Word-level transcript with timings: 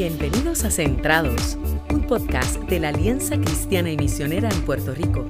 Bienvenidos 0.00 0.64
a 0.64 0.70
Centrados, 0.70 1.58
un 1.90 2.06
podcast 2.06 2.56
de 2.56 2.80
la 2.80 2.88
Alianza 2.88 3.36
Cristiana 3.36 3.90
y 3.90 3.98
Misionera 3.98 4.48
en 4.48 4.62
Puerto 4.62 4.94
Rico. 4.94 5.26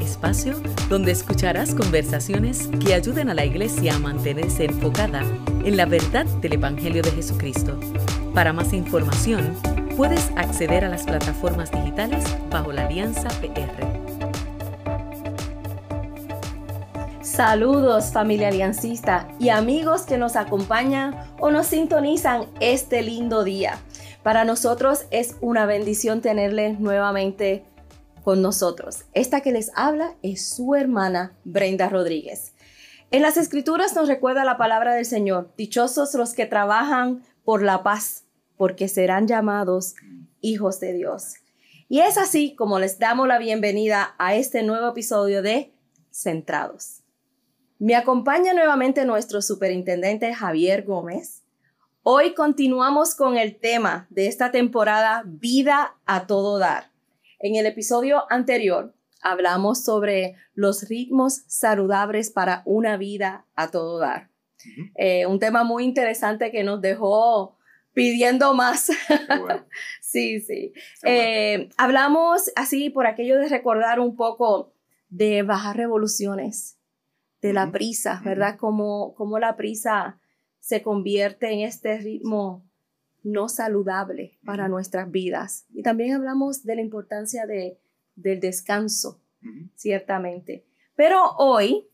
Espacio 0.00 0.60
donde 0.88 1.12
escucharás 1.12 1.72
conversaciones 1.72 2.68
que 2.84 2.94
ayuden 2.94 3.30
a 3.30 3.34
la 3.34 3.44
iglesia 3.44 3.94
a 3.94 4.00
mantenerse 4.00 4.64
enfocada 4.64 5.22
en 5.64 5.76
la 5.76 5.86
verdad 5.86 6.26
del 6.40 6.54
Evangelio 6.54 7.00
de 7.00 7.12
Jesucristo. 7.12 7.78
Para 8.34 8.52
más 8.52 8.72
información, 8.72 9.54
puedes 9.96 10.32
acceder 10.34 10.84
a 10.84 10.88
las 10.88 11.04
plataformas 11.04 11.70
digitales 11.70 12.24
bajo 12.50 12.72
la 12.72 12.88
Alianza 12.88 13.28
PR. 13.40 13.86
Saludos 17.22 18.06
familia 18.06 18.48
aliancista 18.48 19.28
y 19.38 19.50
amigos 19.50 20.02
que 20.02 20.18
nos 20.18 20.34
acompañan 20.34 21.14
o 21.38 21.52
nos 21.52 21.68
sintonizan 21.68 22.46
este 22.58 23.00
lindo 23.02 23.44
día. 23.44 23.78
Para 24.22 24.44
nosotros 24.44 25.06
es 25.10 25.36
una 25.40 25.64
bendición 25.66 26.20
tenerles 26.20 26.80
nuevamente 26.80 27.64
con 28.24 28.42
nosotros. 28.42 29.04
Esta 29.14 29.40
que 29.40 29.52
les 29.52 29.70
habla 29.74 30.14
es 30.22 30.48
su 30.48 30.74
hermana 30.74 31.32
Brenda 31.44 31.88
Rodríguez. 31.88 32.52
En 33.10 33.22
las 33.22 33.36
escrituras 33.38 33.94
nos 33.94 34.06
recuerda 34.06 34.44
la 34.44 34.58
palabra 34.58 34.94
del 34.94 35.06
Señor, 35.06 35.50
dichosos 35.56 36.12
los 36.14 36.34
que 36.34 36.44
trabajan 36.44 37.22
por 37.42 37.62
la 37.62 37.82
paz, 37.82 38.24
porque 38.58 38.88
serán 38.88 39.26
llamados 39.26 39.94
hijos 40.42 40.78
de 40.80 40.92
Dios. 40.92 41.36
Y 41.88 42.00
es 42.00 42.18
así 42.18 42.54
como 42.54 42.78
les 42.78 42.98
damos 42.98 43.26
la 43.28 43.38
bienvenida 43.38 44.14
a 44.18 44.34
este 44.34 44.62
nuevo 44.62 44.88
episodio 44.88 45.40
de 45.40 45.72
Centrados. 46.10 47.02
Me 47.78 47.94
acompaña 47.94 48.52
nuevamente 48.52 49.06
nuestro 49.06 49.40
superintendente 49.40 50.34
Javier 50.34 50.84
Gómez. 50.84 51.44
Hoy 52.10 52.32
continuamos 52.32 53.14
con 53.14 53.36
el 53.36 53.56
tema 53.60 54.06
de 54.08 54.28
esta 54.28 54.50
temporada 54.50 55.24
Vida 55.26 55.94
a 56.06 56.26
todo 56.26 56.58
dar. 56.58 56.90
En 57.38 57.56
el 57.56 57.66
episodio 57.66 58.24
anterior 58.32 58.94
hablamos 59.20 59.84
sobre 59.84 60.34
los 60.54 60.88
ritmos 60.88 61.42
saludables 61.48 62.30
para 62.30 62.62
una 62.64 62.96
vida 62.96 63.44
a 63.56 63.70
todo 63.70 63.98
dar. 63.98 64.30
Eh, 64.94 65.26
un 65.26 65.38
tema 65.38 65.64
muy 65.64 65.84
interesante 65.84 66.50
que 66.50 66.64
nos 66.64 66.80
dejó 66.80 67.58
pidiendo 67.92 68.54
más. 68.54 68.86
sí, 70.00 70.40
sí. 70.40 70.72
Eh, 71.04 71.68
hablamos 71.76 72.50
así 72.56 72.88
por 72.88 73.06
aquello 73.06 73.36
de 73.36 73.50
recordar 73.50 74.00
un 74.00 74.16
poco 74.16 74.72
de 75.10 75.42
bajar 75.42 75.76
revoluciones 75.76 76.78
de 77.42 77.52
la 77.52 77.70
prisa, 77.70 78.22
¿verdad? 78.24 78.56
Cómo, 78.56 79.14
la 79.38 79.56
prisa 79.56 80.18
se 80.68 80.82
convierte 80.82 81.50
en 81.50 81.60
este 81.60 81.96
ritmo 81.96 82.62
no 83.22 83.48
saludable 83.48 84.38
para 84.44 84.68
nuestras 84.68 85.10
vidas. 85.10 85.64
Y 85.72 85.82
también 85.82 86.14
hablamos 86.14 86.62
de 86.62 86.76
la 86.76 86.82
importancia 86.82 87.46
de, 87.46 87.78
del 88.16 88.38
descanso, 88.38 89.18
ciertamente. 89.76 90.66
Pero 90.94 91.22
hoy, 91.38 91.88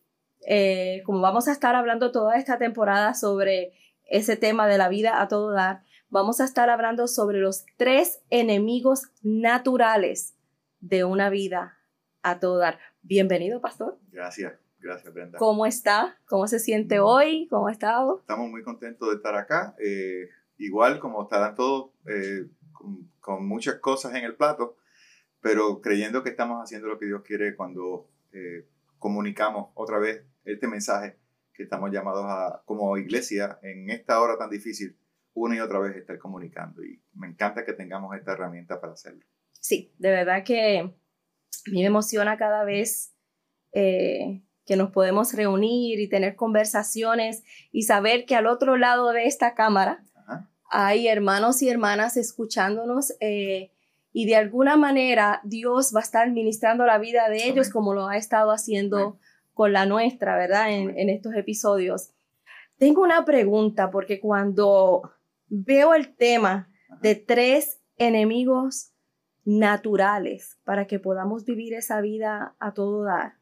eh, 0.45 1.03
como 1.07 1.21
vamos 1.21 1.47
a 1.47 1.53
estar 1.53 1.77
hablando 1.77 2.11
toda 2.11 2.37
esta 2.37 2.59
temporada 2.59 3.15
sobre 3.15 3.75
ese 4.07 4.37
tema 4.37 4.67
de 4.67 4.77
la 4.77 4.89
vida 4.89 5.23
a 5.23 5.29
todo 5.29 5.53
dar, 5.53 5.85
vamos 6.09 6.41
a 6.41 6.45
estar 6.45 6.69
hablando 6.69 7.07
sobre 7.07 7.39
los 7.39 7.67
tres 7.77 8.23
enemigos 8.31 9.05
naturales 9.23 10.35
de 10.81 11.05
una 11.05 11.31
vida 11.31 11.79
a 12.23 12.41
todo 12.41 12.59
dar. 12.59 12.81
Bienvenido, 13.03 13.61
pastor. 13.61 14.01
Gracias. 14.11 14.64
Gracias, 14.85 15.15
Brenda. 15.15 15.39
¿Cómo 15.39 15.65
está? 15.65 16.19
¿Cómo 16.27 16.47
se 16.47 16.59
siente 16.59 17.01
hoy? 17.01 17.49
¿Cómo 17.49 17.69
ha 17.69 17.73
estado? 17.73 18.19
Estamos 18.21 18.51
muy 18.51 18.63
contentos 18.63 19.09
de 19.09 19.17
estar 19.17 19.35
acá. 19.35 19.75
Eh, 19.79 20.29
igual 20.59 21.01
como 21.01 21.23
estarán 21.23 21.55
todos 21.55 21.93
eh, 22.07 22.47
con, 23.19 23.49
muchas 23.49 23.77
cosas 23.77 24.15
en 24.15 24.25
el 24.25 24.37
plato, 24.37 24.77
pero 25.41 25.81
creyendo 25.81 26.23
que 26.23 26.29
estamos 26.29 26.63
haciendo 26.63 26.87
lo 26.87 26.99
que 26.99 27.07
Dios 27.07 27.23
quiere 27.23 27.57
cuando 27.57 28.11
eh, 28.33 28.69
comunicamos 28.99 29.71
otra 29.73 29.99
vez 29.99 30.23
este 30.45 30.69
mensaje 30.69 31.17
que 31.55 31.63
estamos 31.63 31.91
llamados 31.91 32.27
a, 32.29 32.63
como 32.67 32.99
iglesia, 32.99 33.59
en 33.63 33.89
esta 33.89 34.21
hora 34.21 34.37
tan 34.37 34.51
difícil, 34.51 34.99
una 35.33 35.57
y 35.57 35.61
otra 35.61 35.79
vez 35.79 35.97
estar 35.97 36.19
comunicando. 36.19 36.85
Y 36.85 37.01
me 37.15 37.27
encanta 37.27 37.65
que 37.65 37.73
tengamos 37.73 38.15
esta 38.15 38.33
herramienta 38.33 38.83
para 38.83 38.93
hacerlo. 38.93 39.25
Sí, 39.53 39.95
de 39.97 40.11
verdad 40.11 40.45
que 40.45 40.81
a 40.81 41.71
mí 41.71 41.81
me 41.81 41.87
emociona 41.87 42.37
cada 42.37 42.65
vez 42.65 43.15
que 44.67 44.77
nos 44.77 44.91
podemos 44.91 45.33
reunir 45.35 46.01
y 46.01 46.09
tener 46.09 46.37
conversaciones 46.37 47.45
y 47.73 47.83
saber 47.83 48.25
que 48.25 48.37
al 48.37 48.47
otro 48.47 48.77
lado 48.77 49.13
de 49.13 49.27
esta 49.27 49.55
cámara 49.55 50.03
hay 50.71 51.09
hermanos 51.09 51.63
y 51.63 51.69
hermanas 51.69 52.17
escuchándonos 52.17 53.15
eh, 53.21 53.71
y 54.13 54.27
de 54.27 54.37
alguna 54.37 54.77
manera 54.77 55.41
Dios 55.45 55.93
va 55.95 56.01
a 56.01 56.03
estar 56.03 56.31
ministrando 56.31 56.87
la 56.87 56.99
vida 56.99 57.29
de 57.29 57.47
ellos 57.47 57.69
como 57.69 57.95
lo 57.95 58.09
ha 58.09 58.17
estado 58.17 58.51
haciendo 58.51 59.19
con 59.53 59.73
la 59.73 59.87
nuestra, 59.87 60.37
¿verdad? 60.37 60.71
En, 60.71 60.99
en 60.99 61.11
estos 61.11 61.35
episodios. 61.35 62.11
Tengo 62.79 63.03
una 63.03 63.25
pregunta 63.25 63.91
porque 63.91 64.19
cuando 64.21 65.13
veo 65.49 65.95
el 65.95 66.15
tema 66.15 66.69
de 67.01 67.15
tres 67.15 67.81
enemigos 67.99 68.91
naturales 69.45 70.59
para 70.65 70.87
que 70.87 70.99
podamos 70.99 71.45
vivir 71.45 71.75
esa 71.75 72.01
vida 72.01 72.57
a 72.59 72.73
todo 72.73 73.05
dar, 73.05 73.35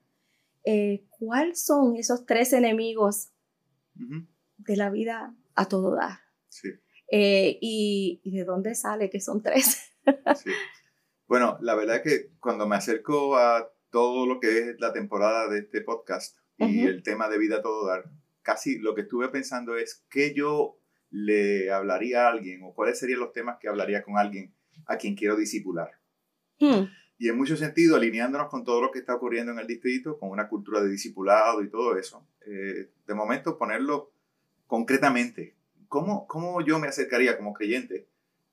eh, 0.65 1.05
¿cuáles 1.23 1.65
son 1.65 1.95
esos 1.95 2.27
tres 2.27 2.53
enemigos 2.53 3.31
de 3.95 4.77
la 4.77 4.91
vida 4.91 5.37
a 5.55 5.69
todo 5.69 5.95
dar? 5.95 6.19
Sí. 6.49 6.69
Eh, 7.13 7.59
y, 7.61 8.21
de 8.25 8.45
dónde 8.45 8.75
sale 8.75 9.09
que 9.09 9.21
son 9.21 9.41
tres? 9.41 9.93
sí. 10.43 10.51
Bueno, 11.29 11.59
la 11.61 11.77
verdad 11.77 11.97
es 11.97 12.03
que 12.03 12.31
cuando 12.41 12.67
me 12.67 12.75
acerco 12.75 13.37
a 13.37 13.71
todo 13.91 14.27
lo 14.27 14.41
que 14.41 14.59
es 14.59 14.81
la 14.81 14.93
temporada 14.93 15.49
de 15.49 15.61
este 15.61 15.83
podcast 15.83 16.37
y 16.59 16.83
el 16.87 17.05
tema 17.05 17.29
de 17.29 17.39
vida 17.39 17.57
a 17.57 17.63
todo 17.63 17.87
dar, 17.87 18.11
casi 18.43 18.79
lo 18.79 18.95
que 18.95 19.03
estuve 19.03 19.29
pensando 19.29 19.77
es 19.77 20.05
qué 20.11 20.35
yo 20.35 20.81
le 21.11 21.71
hablaría 21.71 22.27
a 22.27 22.31
alguien 22.31 22.63
o 22.65 22.75
cuáles 22.75 22.99
serían 22.99 23.21
los 23.21 23.33
temas 23.33 23.59
que 23.61 23.69
hablaría 23.69 24.03
con 24.03 24.19
alguien 24.19 24.55
a 24.87 24.97
quien 24.97 25.15
quiero 25.15 25.37
disipular. 25.37 25.91
Hmm 26.59 26.87
y 27.23 27.29
en 27.29 27.37
mucho 27.37 27.57
sentido 27.57 27.95
alineándonos 27.95 28.49
con 28.49 28.65
todo 28.65 28.81
lo 28.81 28.91
que 28.91 28.99
está 28.99 29.15
ocurriendo 29.15 29.53
en 29.53 29.61
el 29.61 29.69
distrito, 29.69 30.19
con 30.19 30.31
una 30.31 30.49
cultura 30.49 30.81
de 30.81 30.91
discipulado 30.91 31.63
y 31.63 31.71
todo 31.71 31.97
eso. 31.97 32.27
Eh, 32.45 32.89
de 33.07 33.15
momento 33.15 33.57
ponerlo 33.57 34.11
concretamente, 34.67 35.55
¿cómo, 35.87 36.27
¿cómo 36.27 36.63
yo 36.63 36.81
me 36.81 36.89
acercaría 36.89 37.37
como 37.39 37.53
creyente 37.53 38.09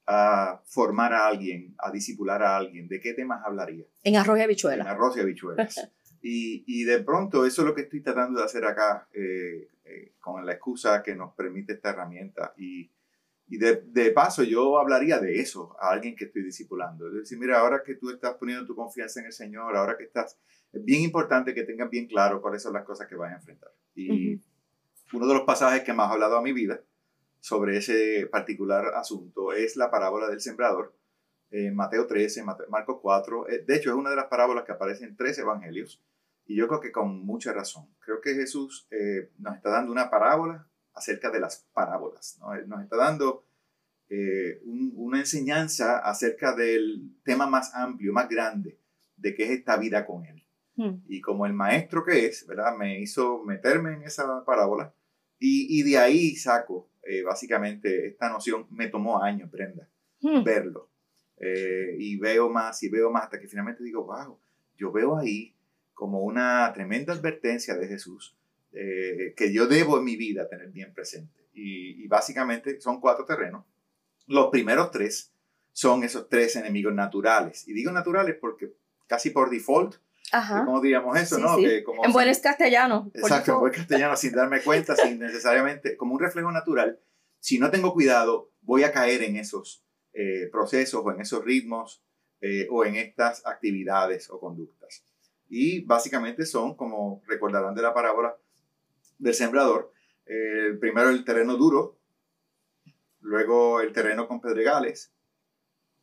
a 0.06 0.62
formar 0.66 1.14
a 1.14 1.26
alguien, 1.26 1.74
a 1.80 1.90
discipular 1.90 2.44
a 2.44 2.58
alguien? 2.58 2.88
¿De 2.88 3.00
qué 3.00 3.16
temas 3.16 3.44
hablaría? 3.44 3.86
En 4.04 4.18
arroz 4.18 4.38
y 4.38 4.44
habichuelas. 4.44 4.86
En 4.86 4.94
arroz 4.94 5.18
y 5.18 5.22
habichuelas. 5.22 5.90
y, 6.22 6.64
y, 6.68 6.84
de 6.84 7.00
pronto 7.00 7.48
eso 7.48 7.64
es 7.64 7.68
lo 7.68 7.74
que 7.74 7.82
estoy 7.82 8.02
tratando 8.02 8.40
de 8.40 8.46
hacer 8.46 8.66
acá, 8.66 9.08
eh, 9.14 9.68
eh, 9.86 10.12
con 10.20 10.46
la 10.46 10.52
excusa 10.52 11.02
que 11.02 11.16
nos 11.16 11.34
permite 11.34 11.74
esta 11.74 11.90
herramienta. 11.90 12.54
Y 12.56 12.92
y 13.50 13.58
de, 13.58 13.82
de, 13.88 14.12
paso, 14.12 14.44
yo 14.44 14.78
hablaría 14.78 15.18
de 15.20 15.40
eso 15.40 15.76
a 15.80 15.90
alguien 15.90 16.16
que 16.16 16.26
estoy 16.26 16.44
discipulando. 16.44 17.08
Es 17.08 17.14
decir, 17.16 17.40
mira, 17.40 17.60
ahora 17.60 17.82
que 17.84 17.96
tú 17.96 18.12
estás 18.12 18.36
poniendo 18.36 18.66
tu 18.66 18.76
confianza 18.76 19.20
en 19.20 19.26
el 19.26 19.34
Señor, 19.34 19.76
ahora 19.76 19.98
que 19.98 20.04
estás, 20.04 20.38
es 20.72 20.86
bien 20.86 21.02
importante 21.02 21.56
que 21.56 21.64
tengas 21.64 21.90
bien 21.90 22.08
claro 22.08 22.42
cuáles 22.42 22.62
son 22.62 22.74
las 22.74 22.86
cosas 22.86 23.08
que 23.08 23.16
vas 23.16 23.32
a 23.32 23.38
enfrentar. 23.38 23.72
Y 23.96 24.40
uno 25.14 25.28
de 25.28 25.34
los 25.34 25.44
pasajes 25.44 25.84
que 25.84 25.94
más 25.94 26.10
ha 26.10 26.14
hablado 26.14 26.38
a 26.38 26.44
mi 26.44 26.54
vida 26.54 26.80
sobre 27.40 27.78
ese 27.78 28.28
particular 28.32 28.94
asunto 28.94 29.54
es 29.54 29.76
la 29.76 29.90
parábola 29.90 30.30
del 30.30 30.42
sembrador. 30.42 30.96
En 31.52 31.76
Mateo 31.76 32.06
13, 32.06 32.44
Marcos 32.70 33.00
4. 33.02 33.50
Eh, 33.50 33.64
de 33.66 33.76
hecho, 33.76 33.90
es 33.90 33.96
una 33.96 34.12
de 34.12 34.16
las 34.16 34.26
parábolas 34.26 34.64
que 34.66 34.74
aparecen 34.74 35.10
en 35.10 35.16
tres 35.16 35.40
evangelios. 35.40 36.04
Y 36.46 36.56
yo 36.56 36.68
creo 36.68 36.80
que 36.80 36.92
con 36.92 37.26
mucha 37.26 37.52
razón. 37.52 37.88
Creo 38.00 38.22
que 38.22 38.36
Jesús 38.36 38.88
eh, 38.92 39.32
nos 39.40 39.56
está 39.56 39.72
dando 39.72 39.92
una 39.92 40.12
parábola 40.12 40.68
acerca 40.94 41.32
de 41.32 41.40
las 41.40 41.66
parábolas. 41.74 42.38
¿no? 42.40 42.56
Nos 42.68 42.84
está 42.84 42.98
dando 42.98 43.46
eh, 44.10 44.62
una 44.66 45.20
enseñanza 45.20 46.00
acerca 46.00 46.56
del 46.56 47.12
tema 47.24 47.48
más 47.48 47.74
amplio, 47.76 48.14
más 48.14 48.28
grande, 48.30 48.80
de 49.18 49.36
qué 49.36 49.44
es 49.44 49.52
esta 49.52 49.78
vida 49.78 50.06
con 50.06 50.26
Él. 50.26 50.44
Hmm. 50.76 51.02
Y 51.08 51.22
como 51.22 51.46
el 51.46 51.54
maestro 51.54 52.06
que 52.06 52.26
es, 52.26 52.46
¿verdad? 52.48 52.76
Me 52.78 53.00
hizo 53.00 53.44
meterme 53.44 53.94
en 53.94 54.04
esa 54.04 54.44
parábola 54.46 54.94
y, 55.38 55.80
y 55.80 55.84
de 55.84 55.98
ahí 55.98 56.36
saco 56.36 56.90
eh, 57.04 57.24
básicamente 57.24 58.08
esta 58.08 58.30
noción. 58.30 58.68
Me 58.70 58.88
tomó 58.88 59.24
años, 59.24 59.50
Brenda, 59.50 59.90
hmm. 60.22 60.44
verlo. 60.44 60.90
Eh, 61.38 61.96
y 61.98 62.18
veo 62.18 62.50
más 62.50 62.84
y 62.84 62.90
veo 62.90 63.10
más 63.10 63.24
hasta 63.24 63.40
que 63.40 63.48
finalmente 63.48 63.84
digo, 63.84 64.04
wow, 64.04 64.38
yo 64.78 64.92
veo 64.92 65.18
ahí 65.18 65.56
como 65.94 66.22
una 66.22 66.72
tremenda 66.74 67.14
advertencia 67.14 67.76
de 67.76 67.88
Jesús 67.88 68.36
eh, 68.74 69.34
que 69.36 69.52
yo 69.52 69.68
debo 69.68 69.98
en 69.98 70.04
mi 70.04 70.18
vida 70.18 70.48
tener 70.48 70.70
bien 70.70 70.94
presente. 70.94 71.40
Y, 71.54 72.08
básicamente 72.08 72.80
son 72.80 73.00
cuatro 73.00 73.26
terrenos. 73.26 73.66
Los 74.30 74.50
primeros 74.52 74.92
tres 74.92 75.34
son 75.74 76.04
esos 76.04 76.30
tres 76.30 76.56
enemigos 76.56 76.94
naturales. 76.94 77.68
Y 77.68 77.74
digo 77.74 77.92
naturales 77.92 78.38
porque 78.40 78.72
casi 79.08 79.32
por 79.32 79.50
default, 79.50 79.96
¿cómo 80.66 80.80
diríamos 80.82 81.20
eso? 81.20 81.40
¿no? 81.40 81.58
como 81.84 82.06
en 82.06 82.14
buen 82.14 82.32
castellano. 82.40 83.10
Exacto, 83.16 83.54
en 83.54 83.60
buen 83.60 83.74
castellano, 83.74 84.16
sin 84.16 84.34
darme 84.34 84.62
cuenta, 84.62 84.96
sin 84.96 85.18
necesariamente, 85.20 85.98
como 85.98 86.14
un 86.14 86.20
reflejo 86.20 86.52
natural. 86.52 87.00
Si 87.40 87.58
no 87.58 87.72
tengo 87.72 87.92
cuidado, 87.92 88.52
voy 88.62 88.84
a 88.84 88.92
caer 88.92 89.24
en 89.24 89.36
esos 89.36 89.84
eh, 90.14 90.48
procesos 90.52 91.02
o 91.04 91.12
en 91.12 91.22
esos 91.22 91.44
ritmos 91.44 92.04
eh, 92.42 92.68
o 92.70 92.86
en 92.86 92.98
estas 92.98 93.44
actividades 93.48 94.30
o 94.30 94.40
conductas. 94.40 95.04
Y 95.48 95.82
básicamente 95.86 96.46
son, 96.46 96.76
como 96.76 97.24
recordarán 97.26 97.74
de 97.74 97.82
la 97.82 97.96
parábola 97.96 98.38
del 99.18 99.34
sembrador, 99.34 99.92
el 100.28 100.78
primero 100.78 101.10
el 101.10 101.26
terreno 101.26 101.58
duro, 101.58 101.99
luego 103.22 103.82
el 103.82 103.92
terreno 103.94 104.28
con 104.28 104.42
pedregales 104.42 105.14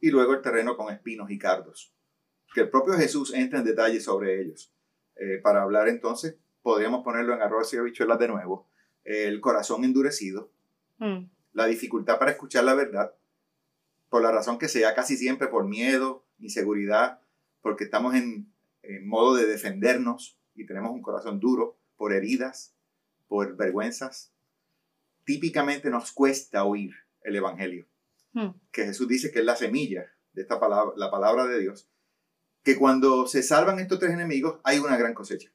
y 0.00 0.10
luego 0.10 0.34
el 0.34 0.42
terreno 0.42 0.76
con 0.76 0.92
espinos 0.92 1.30
y 1.30 1.38
cardos. 1.38 1.92
Que 2.54 2.62
el 2.62 2.70
propio 2.70 2.94
Jesús 2.94 3.32
entra 3.34 3.58
en 3.58 3.64
detalle 3.64 4.00
sobre 4.00 4.40
ellos. 4.40 4.72
Eh, 5.16 5.38
para 5.42 5.62
hablar 5.62 5.88
entonces, 5.88 6.36
podríamos 6.62 7.02
ponerlo 7.02 7.34
en 7.34 7.42
arroz 7.42 7.72
y 7.72 7.78
habichuelas 7.78 8.18
de 8.18 8.28
nuevo. 8.28 8.68
el 9.04 9.40
corazón 9.40 9.84
endurecido, 9.84 10.50
mm. 10.98 11.26
la 11.52 11.66
dificultad 11.66 12.18
para 12.18 12.32
escuchar 12.32 12.64
la 12.64 12.74
verdad, 12.74 13.14
por 14.08 14.20
la 14.20 14.32
razón 14.32 14.58
que 14.58 14.68
sea, 14.68 14.96
casi 14.96 15.16
siempre 15.16 15.46
por 15.46 15.64
miedo, 15.64 16.24
inseguridad, 16.40 17.20
porque 17.62 17.84
estamos 17.84 18.16
en, 18.16 18.52
en 18.82 19.06
modo 19.06 19.36
de 19.36 19.46
defendernos 19.46 20.40
y 20.56 20.66
tenemos 20.66 20.90
un 20.90 21.02
corazón 21.02 21.38
duro 21.38 21.78
por 21.96 22.12
heridas, 22.12 22.74
por 23.28 23.56
vergüenzas. 23.56 24.32
Típicamente 25.24 25.88
nos 25.88 26.10
cuesta 26.10 26.64
oír 26.64 27.05
el 27.26 27.36
Evangelio, 27.36 27.86
hmm. 28.32 28.50
que 28.70 28.84
Jesús 28.84 29.08
dice 29.08 29.30
que 29.30 29.40
es 29.40 29.44
la 29.44 29.56
semilla 29.56 30.06
de 30.32 30.42
esta 30.42 30.60
palabra, 30.60 30.94
la 30.96 31.10
palabra 31.10 31.46
de 31.46 31.60
Dios, 31.60 31.88
que 32.62 32.76
cuando 32.76 33.26
se 33.26 33.42
salvan 33.42 33.78
estos 33.78 33.98
tres 33.98 34.12
enemigos 34.12 34.60
hay 34.64 34.78
una 34.78 34.96
gran 34.96 35.14
cosecha, 35.14 35.52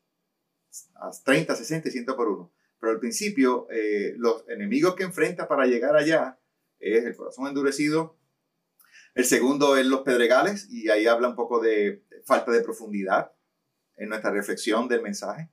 a 0.95 1.11
30, 1.11 1.55
60 1.55 1.89
y 1.89 1.91
100 1.91 2.05
por 2.05 2.29
uno. 2.29 2.53
Pero 2.79 2.93
al 2.93 2.99
principio, 2.99 3.67
eh, 3.69 4.13
los 4.17 4.47
enemigos 4.49 4.95
que 4.95 5.03
enfrenta 5.03 5.47
para 5.47 5.65
llegar 5.65 5.95
allá 5.95 6.39
es 6.79 7.05
el 7.05 7.15
corazón 7.15 7.47
endurecido, 7.47 8.17
el 9.13 9.25
segundo 9.25 9.77
es 9.77 9.85
los 9.85 10.01
pedregales, 10.01 10.69
y 10.69 10.89
ahí 10.89 11.05
habla 11.05 11.27
un 11.29 11.35
poco 11.35 11.59
de 11.59 12.03
falta 12.25 12.51
de 12.51 12.61
profundidad 12.61 13.33
en 13.97 14.09
nuestra 14.09 14.31
reflexión 14.31 14.87
del 14.87 15.01
mensaje, 15.01 15.51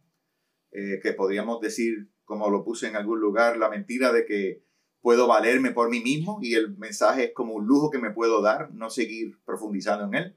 eh, 0.70 1.00
que 1.02 1.12
podríamos 1.12 1.60
decir, 1.60 2.08
como 2.24 2.50
lo 2.50 2.64
puse 2.64 2.88
en 2.88 2.96
algún 2.96 3.20
lugar, 3.20 3.56
la 3.56 3.68
mentira 3.68 4.12
de 4.12 4.24
que 4.24 4.67
puedo 5.00 5.26
valerme 5.26 5.70
por 5.70 5.90
mí 5.90 6.00
mismo 6.00 6.38
y 6.42 6.54
el 6.54 6.76
mensaje 6.76 7.26
es 7.26 7.32
como 7.34 7.54
un 7.54 7.66
lujo 7.66 7.90
que 7.90 7.98
me 7.98 8.10
puedo 8.10 8.42
dar, 8.42 8.72
no 8.72 8.90
seguir 8.90 9.38
profundizando 9.44 10.04
en 10.06 10.14
él. 10.14 10.36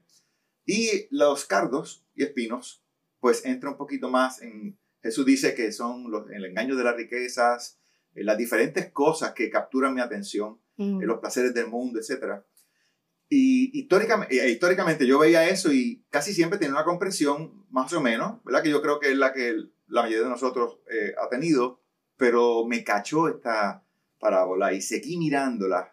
Y 0.64 1.08
los 1.10 1.44
cardos 1.44 2.06
y 2.14 2.22
espinos, 2.22 2.84
pues 3.20 3.44
entra 3.44 3.70
un 3.70 3.76
poquito 3.76 4.08
más 4.08 4.40
en, 4.42 4.78
Jesús 5.02 5.26
dice 5.26 5.54
que 5.54 5.72
son 5.72 6.10
los, 6.10 6.30
el 6.30 6.44
engaño 6.44 6.76
de 6.76 6.84
las 6.84 6.96
riquezas, 6.96 7.80
eh, 8.14 8.22
las 8.22 8.38
diferentes 8.38 8.90
cosas 8.92 9.32
que 9.32 9.50
capturan 9.50 9.94
mi 9.94 10.00
atención, 10.00 10.60
mm. 10.76 11.02
los 11.02 11.18
placeres 11.18 11.52
del 11.52 11.66
mundo, 11.66 11.98
etc. 11.98 12.42
Y 13.28 13.76
históricamente, 13.78 14.36
eh, 14.36 14.50
históricamente 14.50 15.06
yo 15.06 15.18
veía 15.18 15.48
eso 15.48 15.72
y 15.72 16.04
casi 16.08 16.32
siempre 16.32 16.58
tenía 16.58 16.74
una 16.74 16.84
comprensión 16.84 17.66
más 17.70 17.92
o 17.92 18.00
menos, 18.00 18.42
¿verdad? 18.44 18.62
Que 18.62 18.70
yo 18.70 18.80
creo 18.80 19.00
que 19.00 19.10
es 19.10 19.18
la 19.18 19.32
que 19.32 19.56
la 19.88 20.02
mayoría 20.02 20.24
de 20.24 20.30
nosotros 20.30 20.78
eh, 20.90 21.14
ha 21.20 21.28
tenido, 21.28 21.82
pero 22.16 22.64
me 22.64 22.84
cachó 22.84 23.28
esta 23.28 23.84
parábola 24.22 24.72
y 24.72 24.80
seguí 24.80 25.18
mirándola. 25.18 25.92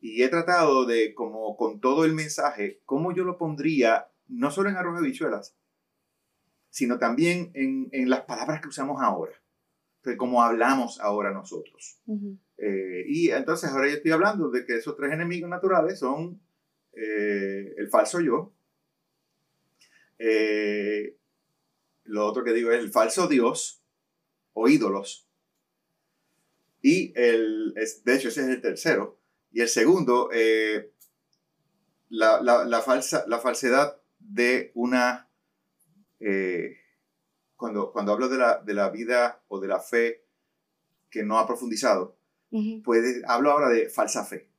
Y 0.00 0.22
he 0.22 0.28
tratado 0.28 0.86
de, 0.86 1.12
como 1.12 1.56
con 1.56 1.80
todo 1.80 2.04
el 2.04 2.14
mensaje, 2.14 2.80
cómo 2.84 3.12
yo 3.12 3.24
lo 3.24 3.36
pondría, 3.36 4.06
no 4.28 4.52
solo 4.52 4.70
en 4.70 4.76
arroz 4.76 5.00
de 5.00 5.06
bichuelas, 5.08 5.56
sino 6.70 6.98
también 6.98 7.50
en, 7.54 7.88
en, 7.90 8.08
las 8.08 8.20
palabras 8.22 8.60
que 8.60 8.68
usamos 8.68 9.02
ahora, 9.02 9.32
como 10.16 10.42
hablamos 10.42 11.00
ahora 11.00 11.32
nosotros. 11.32 11.98
Eh, 12.58 13.04
y 13.08 13.30
entonces 13.30 13.70
ahora 13.70 13.88
yo 13.88 13.96
estoy 13.96 14.12
hablando 14.12 14.50
de 14.50 14.64
que 14.64 14.76
esos 14.76 14.96
tres 14.96 15.12
enemigos 15.12 15.50
naturales 15.50 15.98
son 15.98 16.40
eh, 16.92 17.74
el 17.76 17.88
falso 17.88 18.20
yo. 18.20 18.52
Eh, 20.18 21.16
lo 22.04 22.24
otro 22.24 22.44
que 22.44 22.52
digo 22.52 22.70
es 22.70 22.78
el 22.78 22.92
falso 22.92 23.26
Dios 23.26 23.82
o 24.52 24.68
ídolos. 24.68 25.28
Y 26.84 27.14
el, 27.16 27.72
de 27.72 28.14
hecho 28.14 28.28
ese 28.28 28.42
es 28.42 28.48
el 28.48 28.60
tercero. 28.60 29.18
Y 29.50 29.62
el 29.62 29.70
segundo, 29.70 30.28
eh, 30.34 30.92
la, 32.10 32.82
falsa, 32.84 33.24
la 33.26 33.38
falsedad 33.38 33.96
de 34.18 34.70
una... 34.74 35.30
cuando, 37.56 37.90
cuando 37.90 38.12
hablo 38.12 38.28
de 38.28 38.36
la, 38.36 38.58
de 38.58 38.74
la, 38.74 38.90
vida 38.90 39.42
o 39.48 39.60
de 39.60 39.68
la 39.68 39.80
fe 39.80 40.26
que 41.08 41.22
no 41.22 41.38
ha 41.38 41.46
profundizado, 41.46 42.18
pues 42.84 43.22
hablo 43.28 43.50
ahora 43.50 43.70
de 43.70 43.88
falsa 43.88 44.22
fe. 44.26 44.50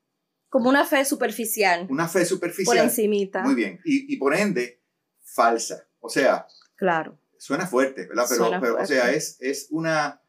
Como 0.50 0.68
una 0.69 0.83
fe 0.83 1.06
superficial. 1.06 1.86
Una 1.92 2.07
fe 2.07 2.25
superficial. 2.25 2.75
Por 2.75 2.83
encimita. 2.86 3.44
Muy 3.44 3.54
bien. 3.54 3.80
Y, 3.86 4.12
y 4.12 4.18
por 4.18 4.33
ende, 4.33 4.81
falsa. 5.21 5.88
O 6.00 6.10
sea. 6.10 6.48
Claro. 6.75 7.19
Suena 7.38 7.68
fuerte, 7.68 8.07
¿verdad? 8.07 8.25
Pero, 8.28 8.50
pero 8.60 8.81
o 8.81 8.86
sea, 8.88 9.12
es, 9.12 9.38
es 9.42 9.68
una... 9.69 10.24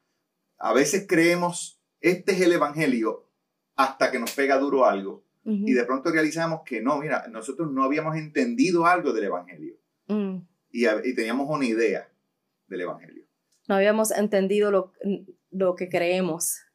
A 0.58 0.74
veces 0.74 1.06
creemos, 1.08 1.80
este 2.00 2.32
es 2.32 2.40
el 2.40 2.52
Evangelio, 2.52 3.26
hasta 3.74 4.10
que 4.10 4.18
nos 4.18 4.32
pega 4.32 4.58
duro 4.58 4.84
algo. 4.84 5.24
Y 5.48 5.74
de 5.74 5.84
pronto 5.84 6.10
realizamos 6.10 6.62
que 6.66 6.82
no, 6.82 6.98
mira, 6.98 7.28
nosotros 7.28 7.70
no 7.70 7.84
habíamos 7.84 8.16
entendido 8.16 8.84
algo 8.84 9.12
del 9.12 9.26
Evangelio. 9.26 9.76
Mm. 10.08 10.38
Y, 10.72 10.86
y, 10.88 11.14
teníamos 11.14 11.48
una 11.48 11.64
idea 11.64 12.10
del 12.66 12.80
Evangelio. 12.80 13.24
No 13.68 13.76
habíamos 13.76 14.10
entendido 14.10 14.72
lo, 14.72 14.92
lo 15.52 15.76
que 15.76 15.88
creemos 15.88 16.66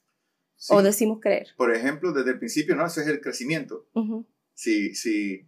o 0.69 0.81
decimos 0.81 1.19
creer. 1.21 1.47
Por 1.57 1.73
ejemplo, 1.73 2.13
desde 2.13 2.31
el 2.31 2.39
principio, 2.39 2.75
¿no? 2.75 2.85
Ese 2.85 3.01
es 3.01 3.07
el 3.07 3.19
crecimiento. 3.19 3.87
Si, 4.53 4.93
si 4.95 5.47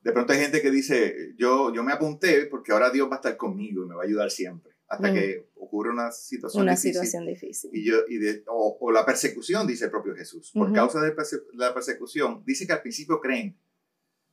de 0.00 0.12
pronto 0.12 0.32
hay 0.32 0.40
gente 0.40 0.60
que 0.60 0.70
dice, 0.70 1.34
yo, 1.36 1.72
yo 1.72 1.84
me 1.84 1.92
apunté 1.92 2.46
porque 2.46 2.72
ahora 2.72 2.90
Dios 2.90 3.08
va 3.08 3.14
a 3.14 3.16
estar 3.16 3.36
conmigo 3.36 3.84
y 3.84 3.88
me 3.88 3.94
va 3.94 4.02
a 4.02 4.06
ayudar 4.06 4.30
siempre, 4.30 4.69
hasta 4.90 5.12
que 5.12 5.48
ocurre 5.54 5.90
una 5.90 6.10
situación 6.10 6.64
una 6.64 6.72
difícil. 6.72 6.92
situación 6.94 7.26
difícil. 7.26 7.70
Y 7.72 7.84
yo, 7.84 7.98
y 8.08 8.18
de, 8.18 8.42
o, 8.48 8.76
o, 8.80 8.90
la 8.90 9.06
persecución, 9.06 9.66
dice 9.66 9.84
el 9.84 9.90
propio 9.90 10.16
Jesús. 10.16 10.50
Por 10.52 10.72
causa 10.72 11.00
de 11.00 11.14
la 11.54 11.72
persecución, 11.72 12.42
dice 12.44 12.66
que 12.66 12.72
al 12.72 12.82
principio 12.82 13.20
creen, 13.20 13.56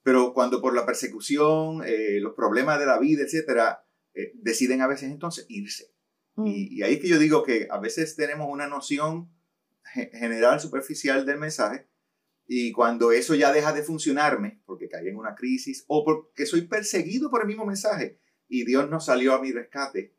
pero 0.02 0.34
cuando 0.34 0.60
por 0.60 0.74
la 0.74 0.84
persecución, 0.86 1.84
eh, 1.86 2.20
los 2.20 2.34
problemas 2.34 2.80
de 2.80 2.88
la 2.88 2.98
vida, 2.98 3.22
etcétera, 3.22 3.86
eh, 4.16 4.32
deciden 4.34 4.82
a 4.82 4.88
veces 4.88 5.12
entonces 5.12 5.46
irse. 5.48 5.94
Mm. 6.36 6.48
Y, 6.48 6.78
y 6.78 6.84
ahí 6.84 6.96
es 6.96 7.02
que 7.02 7.08
yo 7.08 7.20
digo 7.20 7.44
que 7.44 7.68
a 7.70 7.80
veces 7.80 8.16
tenemos 8.16 8.48
una 8.52 8.68
noción 8.68 9.30
general, 9.94 10.60
superficial 10.60 11.24
del 11.24 11.38
mensaje. 11.38 11.88
Y 12.48 12.72
cuando 12.72 13.12
eso 13.12 13.36
ya 13.36 13.52
deja 13.52 13.74
de 13.74 13.84
funcionarme, 13.84 14.62
porque 14.66 14.90
caí 14.90 15.08
en 15.08 15.18
una 15.18 15.36
crisis 15.36 15.84
o 15.88 16.04
porque 16.04 16.48
soy 16.48 16.62
perseguido 16.62 17.30
por 17.30 17.42
el 17.42 17.48
mismo 17.48 17.66
mensaje 17.66 18.20
y 18.48 18.66
Dios 18.66 18.90
no 18.90 19.00
salió 19.00 19.34
a 19.34 19.42
mi 19.42 19.52
rescate, 19.52 20.17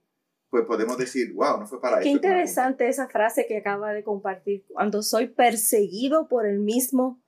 pues 0.50 0.64
podemos 0.64 0.97
decir, 0.97 1.33
wow, 1.35 1.59
no 1.59 1.67
fue 1.67 1.81
para 1.81 1.97
eso. 1.97 2.05
Qué 2.05 2.11
interesante 2.11 2.88
esa 2.88 3.09
frase 3.09 3.47
que 3.47 3.59
acaba 3.59 3.93
de 3.93 4.02
compartir, 4.02 4.64
cuando 4.69 5.02
soy 5.02 5.28
perseguido 5.28 6.28
por 6.28 6.47
el 6.47 6.59
mismo 6.59 7.23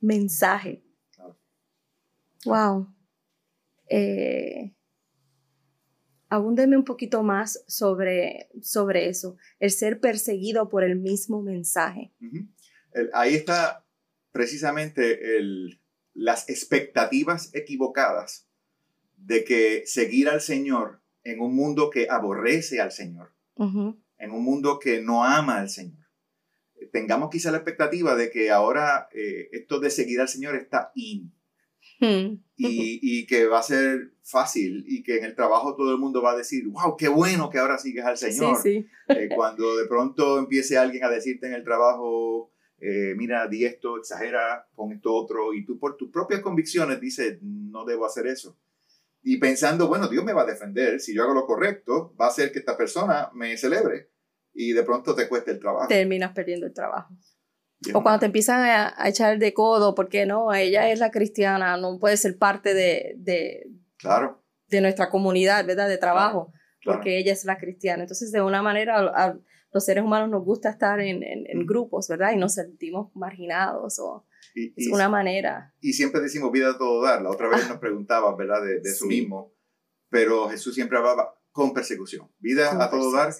mensaje. 0.00 0.84
Wow. 2.44 2.94
Eh, 3.88 4.72
abúndeme 6.28 6.76
un 6.76 6.84
poquito 6.84 7.22
más 7.22 7.64
sobre, 7.66 8.48
sobre 8.62 9.08
eso, 9.08 9.36
el 9.58 9.70
ser 9.70 10.00
perseguido 10.00 10.68
por 10.68 10.84
el 10.84 10.96
mismo 10.96 11.42
mensaje. 11.42 12.12
ahí 13.12 13.34
está 13.34 13.84
precisamente 14.30 15.38
el, 15.38 15.80
las 16.14 16.48
expectativas 16.48 17.52
equivocadas 17.54 18.46
de 19.16 19.44
que 19.44 19.82
seguir 19.86 20.28
al 20.28 20.40
Señor 20.40 21.02
en 21.28 21.40
un 21.40 21.54
mundo 21.54 21.90
que 21.90 22.08
aborrece 22.08 22.80
al 22.80 22.92
Señor, 22.92 23.32
en 23.56 24.30
un 24.30 24.44
mundo 24.44 24.78
que 24.78 25.00
no 25.02 25.24
ama 25.24 25.58
al 25.58 25.68
Señor. 25.68 26.06
Tengamos 26.92 27.30
quizá 27.30 27.50
la 27.50 27.58
expectativa 27.58 28.14
de 28.14 28.30
que 28.30 28.50
ahora 28.50 29.08
eh, 29.12 29.48
esto 29.52 29.80
de 29.80 29.90
seguir 29.90 30.20
al 30.20 30.28
Señor 30.28 30.54
está 30.54 30.92
in, 30.94 31.32
Hmm. 32.00 32.38
y, 32.56 33.00
y, 33.02 33.26
que 33.26 33.46
va 33.46 33.58
a 33.58 33.62
ser 33.62 34.12
fácil 34.22 34.84
y 34.86 35.02
que 35.02 35.18
en 35.18 35.24
el 35.24 35.34
trabajo 35.34 35.74
todo 35.74 35.90
el 35.90 35.98
mundo 35.98 36.22
va 36.22 36.32
a 36.32 36.36
decir, 36.36 36.64
wow, 36.68 36.96
qué 36.96 37.08
bueno 37.08 37.50
que 37.50 37.58
ahora 37.58 37.76
sigues 37.76 38.04
al 38.04 38.16
Señor. 38.16 38.56
Sí, 38.62 38.86
eh, 39.08 39.28
cuando 39.34 39.76
de 39.76 39.86
pronto 39.86 40.38
empiece 40.38 40.78
alguien 40.78 41.02
a 41.02 41.10
decirte 41.10 41.48
en 41.48 41.54
el 41.54 41.64
trabajo, 41.64 42.52
eh, 42.80 43.14
mira, 43.16 43.48
di 43.48 43.64
esto, 43.64 43.96
exagera, 43.96 44.68
pon 44.76 44.92
esto 44.92 45.12
otro, 45.12 45.52
y 45.54 45.64
tú 45.64 45.78
por 45.80 45.96
tus 45.96 46.10
propias 46.10 46.40
convicciones 46.40 47.00
dices, 47.00 47.38
no 47.42 47.84
debo 47.84 48.06
hacer 48.06 48.28
eso. 48.28 48.56
Y 49.30 49.36
pensando, 49.36 49.88
bueno, 49.88 50.08
Dios 50.08 50.24
me 50.24 50.32
va 50.32 50.40
a 50.40 50.46
defender, 50.46 51.00
si 51.00 51.14
yo 51.14 51.22
hago 51.22 51.34
lo 51.34 51.44
correcto, 51.44 52.14
va 52.18 52.24
a 52.24 52.28
hacer 52.28 52.50
que 52.50 52.60
esta 52.60 52.78
persona 52.78 53.30
me 53.34 53.58
celebre 53.58 54.10
y 54.54 54.72
de 54.72 54.82
pronto 54.82 55.14
te 55.14 55.28
cueste 55.28 55.50
el 55.50 55.58
trabajo. 55.58 55.86
Terminas 55.86 56.32
perdiendo 56.32 56.64
el 56.64 56.72
trabajo. 56.72 57.14
O 57.92 58.02
cuando 58.02 58.20
te 58.20 58.24
empiezan 58.24 58.62
a, 58.64 59.06
echar 59.06 59.38
de 59.38 59.52
codo, 59.52 59.94
porque 59.94 60.24
no, 60.24 60.54
ella 60.54 60.88
es 60.88 60.98
la 60.98 61.10
cristiana, 61.10 61.76
no 61.76 61.98
puede 61.98 62.16
ser 62.16 62.38
parte 62.38 62.72
de, 62.72 63.16
de, 63.18 63.70
claro. 63.98 64.42
de 64.68 64.80
nuestra 64.80 65.10
comunidad, 65.10 65.66
¿verdad? 65.66 65.90
De 65.90 65.98
trabajo, 65.98 66.50
porque 66.82 67.18
ella 67.18 67.34
es 67.34 67.44
la 67.44 67.58
cristiana. 67.58 68.04
Entonces, 68.04 68.32
de 68.32 68.40
una 68.40 68.62
manera, 68.62 69.38
los 69.74 69.84
seres 69.84 70.04
humanos 70.04 70.30
nos 70.30 70.42
gusta 70.42 70.70
estar 70.70 71.00
en, 71.00 71.22
en, 71.22 71.66
grupos, 71.66 72.08
¿verdad? 72.08 72.32
Y 72.32 72.38
nos 72.38 72.54
sentimos 72.54 73.14
marginados 73.14 73.98
o 73.98 74.24
es 74.54 74.88
una 74.88 75.08
manera. 75.08 75.74
Y 75.80 75.92
siempre 75.92 76.20
decimos 76.20 76.52
vida 76.52 76.70
a 76.70 76.78
todo 76.78 77.02
dar. 77.02 77.22
La 77.22 77.30
otra 77.30 77.48
vez 77.48 77.68
nos 77.68 77.78
preguntaba, 77.78 78.34
¿verdad? 78.36 78.62
De, 78.62 78.80
de 78.80 78.90
eso 78.90 79.06
mismo. 79.06 79.54
Pero 80.10 80.48
Jesús 80.48 80.74
siempre 80.74 80.98
hablaba 80.98 81.38
con 81.50 81.72
persecución. 81.72 82.30
Vida 82.38 82.82
a 82.82 82.90
todo 82.90 83.12
dar 83.12 83.32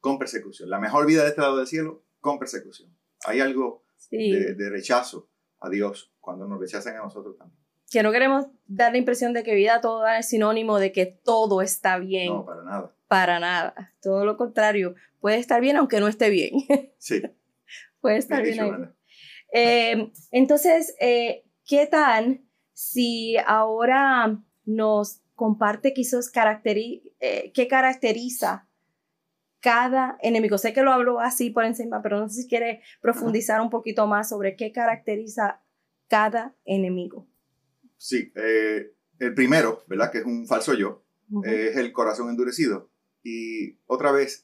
con 0.00 0.18
persecución. 0.18 0.70
La 0.70 0.78
mejor 0.78 1.06
vida 1.06 1.22
de 1.22 1.30
este 1.30 1.40
lado 1.40 1.56
del 1.56 1.66
cielo 1.66 2.04
con 2.20 2.38
persecución. 2.38 2.96
Hay 3.26 3.40
algo 3.40 3.84
de, 4.10 4.54
de 4.54 4.70
rechazo 4.70 5.28
a 5.60 5.68
Dios 5.70 6.12
cuando 6.20 6.46
nos 6.46 6.60
rechazan 6.60 6.96
a 6.96 7.02
nosotros 7.02 7.36
también 7.36 7.64
que 7.94 8.02
no 8.02 8.10
queremos 8.10 8.46
dar 8.66 8.90
la 8.90 8.98
impresión 8.98 9.32
de 9.32 9.44
que 9.44 9.54
vida 9.54 9.76
a 9.76 9.80
todo 9.80 10.00
dar 10.00 10.18
es 10.18 10.28
sinónimo 10.28 10.78
de 10.80 10.90
que 10.90 11.06
todo 11.06 11.62
está 11.62 11.98
bien. 11.98 12.32
No, 12.32 12.44
para 12.44 12.64
nada. 12.64 12.96
Para 13.06 13.38
nada. 13.38 13.94
Todo 14.02 14.24
lo 14.24 14.36
contrario. 14.36 14.96
Puede 15.20 15.38
estar 15.38 15.60
bien 15.60 15.76
aunque 15.76 16.00
no 16.00 16.08
esté 16.08 16.28
bien. 16.28 16.54
Sí. 16.98 17.22
Puede 18.00 18.16
estar 18.16 18.42
bien. 18.42 18.93
Eh, 19.56 20.10
entonces, 20.32 20.96
eh, 21.00 21.44
¿qué 21.64 21.86
tal 21.86 22.44
si 22.72 23.36
ahora 23.46 24.42
nos 24.64 25.20
comparte 25.36 25.94
quizás 25.94 26.32
eh, 26.34 27.52
qué 27.54 27.68
caracteriza 27.68 28.68
cada 29.60 30.18
enemigo? 30.20 30.58
Sé 30.58 30.72
que 30.72 30.82
lo 30.82 30.90
hablo 30.90 31.20
así 31.20 31.50
por 31.50 31.64
encima, 31.64 32.02
pero 32.02 32.18
no 32.18 32.28
sé 32.28 32.42
si 32.42 32.48
quiere 32.48 32.82
profundizar 33.00 33.60
un 33.60 33.70
poquito 33.70 34.08
más 34.08 34.28
sobre 34.28 34.56
qué 34.56 34.72
caracteriza 34.72 35.62
cada 36.08 36.56
enemigo. 36.64 37.28
Sí, 37.96 38.32
eh, 38.34 38.92
el 39.20 39.34
primero, 39.34 39.84
¿verdad? 39.86 40.10
Que 40.10 40.18
es 40.18 40.24
un 40.24 40.48
falso 40.48 40.74
yo, 40.74 41.04
es 41.44 41.76
el 41.76 41.92
corazón 41.92 42.28
endurecido. 42.28 42.90
Y 43.22 43.78
otra 43.86 44.10
vez, 44.10 44.43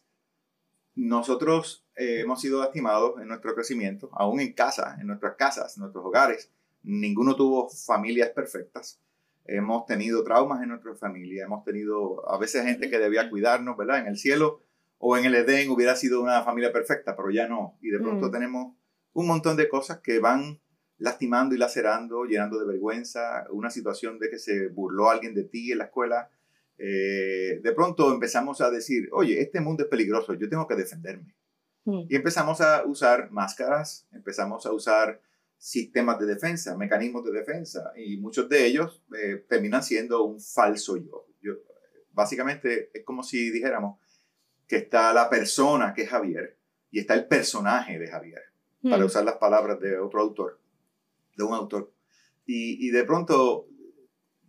nosotros 1.01 1.87
eh, 1.97 2.21
hemos 2.21 2.43
sido 2.43 2.61
lastimados 2.61 3.21
en 3.21 3.29
nuestro 3.29 3.55
crecimiento, 3.55 4.11
aún 4.13 4.39
en 4.41 4.53
casa, 4.53 4.99
en 5.01 5.07
nuestras 5.07 5.37
casas, 5.37 5.77
en 5.77 5.83
nuestros 5.83 6.05
hogares. 6.05 6.51
Ninguno 6.83 7.37
tuvo 7.37 7.71
familias 7.71 8.31
perfectas. 8.31 9.01
Hemos 9.47 9.87
tenido 9.87 10.23
traumas 10.23 10.63
en 10.63 10.69
nuestra 10.69 10.95
familia, 10.95 11.45
hemos 11.45 11.65
tenido 11.65 12.31
a 12.31 12.39
veces 12.39 12.65
gente 12.65 12.91
que 12.91 12.99
debía 12.99 13.31
cuidarnos, 13.31 13.79
¿verdad? 13.79 14.01
En 14.01 14.09
el 14.09 14.19
cielo 14.19 14.61
o 14.99 15.17
en 15.17 15.25
el 15.25 15.35
Edén 15.35 15.71
hubiera 15.71 15.97
sido 15.97 16.21
una 16.21 16.43
familia 16.43 16.71
perfecta, 16.71 17.17
pero 17.17 17.31
ya 17.31 17.49
no. 17.49 17.79
Y 17.81 17.89
de 17.89 17.99
pronto 17.99 18.29
mm. 18.29 18.31
tenemos 18.31 18.75
un 19.15 19.27
montón 19.27 19.57
de 19.57 19.69
cosas 19.69 20.01
que 20.01 20.21
van 20.21 20.61
lastimando 20.99 21.55
y 21.55 21.59
lacerando, 21.59 22.27
llenando 22.27 22.59
de 22.59 22.67
vergüenza, 22.67 23.47
una 23.51 23.71
situación 23.71 24.19
de 24.19 24.29
que 24.29 24.39
se 24.39 24.69
burló 24.69 25.09
alguien 25.09 25.35
de 25.35 25.45
ti 25.45 25.73
en 25.73 25.79
la 25.79 25.85
escuela. 25.85 26.31
Eh, 26.83 27.61
de 27.63 27.73
pronto 27.73 28.11
empezamos 28.11 28.63
a 28.63 28.71
decir, 28.71 29.11
oye, 29.13 29.39
este 29.39 29.61
mundo 29.61 29.83
es 29.83 29.89
peligroso, 29.91 30.33
yo 30.33 30.49
tengo 30.49 30.67
que 30.67 30.77
defenderme. 30.77 31.37
Hmm. 31.85 32.07
Y 32.09 32.17
empezamos 32.17 32.63
a 32.63 32.87
usar 32.87 33.31
máscaras, 33.31 34.09
empezamos 34.13 34.65
a 34.65 34.73
usar 34.73 35.21
sistemas 35.59 36.19
de 36.19 36.25
defensa, 36.25 36.75
mecanismos 36.79 37.23
de 37.27 37.33
defensa, 37.33 37.93
y 37.97 38.17
muchos 38.17 38.49
de 38.49 38.65
ellos 38.65 39.03
eh, 39.15 39.45
terminan 39.47 39.83
siendo 39.83 40.25
un 40.25 40.41
falso 40.41 40.97
yo. 40.97 41.27
yo. 41.43 41.53
Básicamente 42.13 42.91
es 42.95 43.05
como 43.05 43.23
si 43.23 43.51
dijéramos 43.51 43.99
que 44.67 44.77
está 44.77 45.13
la 45.13 45.29
persona 45.29 45.93
que 45.93 46.05
es 46.05 46.09
Javier 46.09 46.57
y 46.91 47.01
está 47.01 47.13
el 47.13 47.27
personaje 47.27 47.99
de 47.99 48.09
Javier, 48.09 48.43
para 48.83 49.03
hmm. 49.03 49.07
usar 49.07 49.25
las 49.25 49.37
palabras 49.37 49.79
de 49.81 49.99
otro 49.99 50.23
autor 50.23 50.59
de 51.37 51.45
un 51.45 51.53
autor. 51.53 51.93
Y, 52.47 52.89
y 52.89 52.91
de 52.91 53.05
pronto 53.05 53.69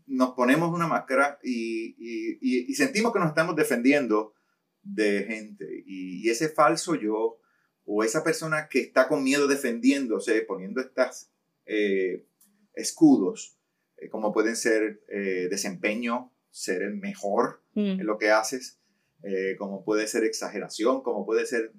nos 0.07 0.31
ponemos 0.31 0.73
una 0.73 0.87
máscara 0.87 1.39
y, 1.43 1.95
y, 2.41 2.73
sentimos 2.75 3.13
que 3.13 3.19
nos 3.19 3.29
estamos 3.29 3.55
defendiendo 3.55 4.33
de 4.83 5.23
gente. 5.23 5.83
Y, 5.85 6.29
ese 6.29 6.49
falso 6.49 6.95
yo 6.95 7.39
o 7.85 8.03
esa 8.03 8.23
persona 8.23 8.67
que 8.69 8.79
está 8.79 9.07
con 9.07 9.23
miedo 9.23 9.47
defendiéndose, 9.47 10.41
poniendo 10.41 10.81
estas 10.81 11.31
eh, 11.65 12.25
escudos, 12.73 13.57
eh, 13.97 14.09
como 14.09 14.33
pueden 14.33 14.55
ser 14.55 15.03
eh, 15.09 15.47
desempeño, 15.49 16.31
ser 16.49 16.83
el 16.83 16.95
mejor 16.95 17.63
mm. 17.73 17.99
en 17.99 18.05
lo 18.05 18.17
que 18.17 18.31
haces, 18.31 18.77
como 19.59 19.85
puede 19.85 20.07
ser 20.07 20.23
exageración, 20.23 21.03
como 21.03 21.27
puede 21.27 21.45
ser 21.45 21.73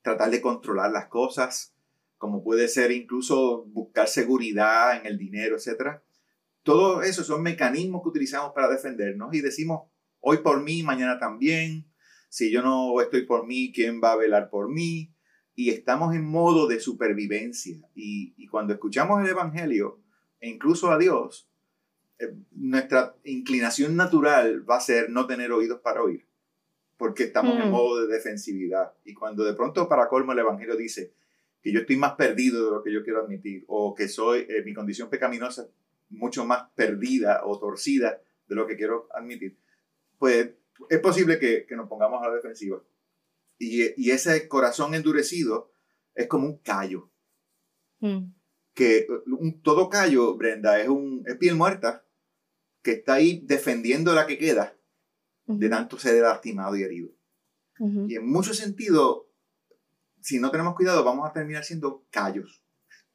tratar 0.00 0.30
de 0.30 0.40
controlar 0.40 0.90
las 0.90 1.08
cosas, 1.08 1.74
como 2.16 2.42
puede 2.42 2.68
ser 2.68 2.90
incluso 2.90 3.64
buscar 3.66 4.08
seguridad 4.08 4.96
en 4.96 5.06
el 5.06 5.18
dinero, 5.18 5.56
etc. 5.56 6.00
Todo 6.66 7.02
eso 7.02 7.22
son 7.22 7.44
mecanismos 7.44 8.02
que 8.02 8.08
utilizamos 8.08 8.52
para 8.52 8.68
defendernos 8.68 9.32
y 9.32 9.40
decimos, 9.40 9.82
hoy 10.18 10.38
por 10.38 10.60
mí, 10.64 10.82
mañana 10.82 11.16
también, 11.16 11.86
si 12.28 12.50
yo 12.50 12.60
no 12.60 13.00
estoy 13.00 13.24
por 13.24 13.46
mí, 13.46 13.70
¿quién 13.72 14.00
va 14.02 14.10
a 14.10 14.16
velar 14.16 14.50
por 14.50 14.68
mí? 14.68 15.14
Y 15.54 15.70
estamos 15.70 16.12
en 16.16 16.24
modo 16.24 16.66
de 16.66 16.80
supervivencia. 16.80 17.88
Y, 17.94 18.48
cuando 18.48 18.72
escuchamos 18.72 19.22
el 19.22 19.28
Evangelio, 19.28 20.00
e 20.40 20.48
incluso 20.48 20.90
a 20.90 20.98
Dios, 20.98 21.48
eh, 22.18 22.34
nuestra 22.50 23.14
inclinación 23.22 23.94
natural 23.94 24.68
va 24.68 24.78
a 24.78 24.80
ser 24.80 25.08
no 25.08 25.28
tener 25.28 25.52
oídos 25.52 25.78
para 25.82 26.02
oír, 26.02 26.26
porque 26.96 27.22
estamos 27.22 27.60
en 27.60 27.68
mm. 27.68 27.70
modo 27.70 28.00
de 28.00 28.12
defensividad. 28.12 28.92
Y 29.04 29.14
cuando 29.14 29.44
de 29.44 29.54
pronto 29.54 29.88
para 29.88 30.08
colmo 30.08 30.32
el 30.32 30.40
Evangelio 30.40 30.76
dice, 30.76 31.12
que 31.62 31.70
yo 31.70 31.78
estoy 31.78 31.96
más 31.96 32.14
perdido 32.14 32.64
de 32.64 32.70
lo 32.72 32.82
que 32.82 32.92
yo 32.92 33.04
quiero 33.04 33.22
admitir, 33.22 33.62
o 33.68 33.94
que 33.94 34.08
soy, 34.08 34.46
eh, 34.48 34.64
mi 34.64 34.74
condición 34.74 35.08
pecaminosa 35.08 35.68
mucho 36.08 36.44
más 36.44 36.70
perdida 36.74 37.42
o 37.44 37.58
torcida 37.58 38.20
de 38.46 38.54
lo 38.54 38.66
que 38.66 38.76
quiero 38.76 39.08
admitir, 39.12 39.58
pues 40.18 40.50
es 40.88 41.00
posible 41.00 41.38
que, 41.38 41.66
que 41.66 41.76
nos 41.76 41.88
pongamos 41.88 42.22
a 42.22 42.28
la 42.28 42.34
defensiva. 42.34 42.82
Y, 43.58 43.82
y, 43.96 44.10
ese 44.10 44.48
corazón 44.48 44.94
endurecido 44.94 45.72
es 46.14 46.26
como 46.26 46.46
un 46.46 46.58
callo. 46.58 47.10
Hmm. 48.00 48.32
Que 48.74 49.06
un, 49.26 49.62
todo 49.62 49.88
callo, 49.88 50.36
Brenda, 50.36 50.78
es, 50.78 50.88
un, 50.88 51.24
es 51.26 51.36
piel 51.36 51.54
muerta 51.54 52.04
que 52.82 52.92
está 52.92 53.14
ahí 53.14 53.40
defendiendo 53.44 54.14
la 54.14 54.26
que 54.26 54.38
queda 54.38 54.76
de 55.46 55.68
tanto 55.68 55.98
ser 55.98 56.22
lastimado 56.22 56.76
y 56.76 56.82
herido. 56.82 57.10
Y 57.78 58.16
en 58.16 58.26
muchos 58.26 58.56
sentidos, 58.56 59.24
si 60.20 60.38
no 60.38 60.50
tenemos 60.50 60.74
cuidado, 60.74 61.04
vamos 61.04 61.28
a 61.28 61.32
terminar 61.32 61.64
siendo 61.64 62.06
callos 62.10 62.64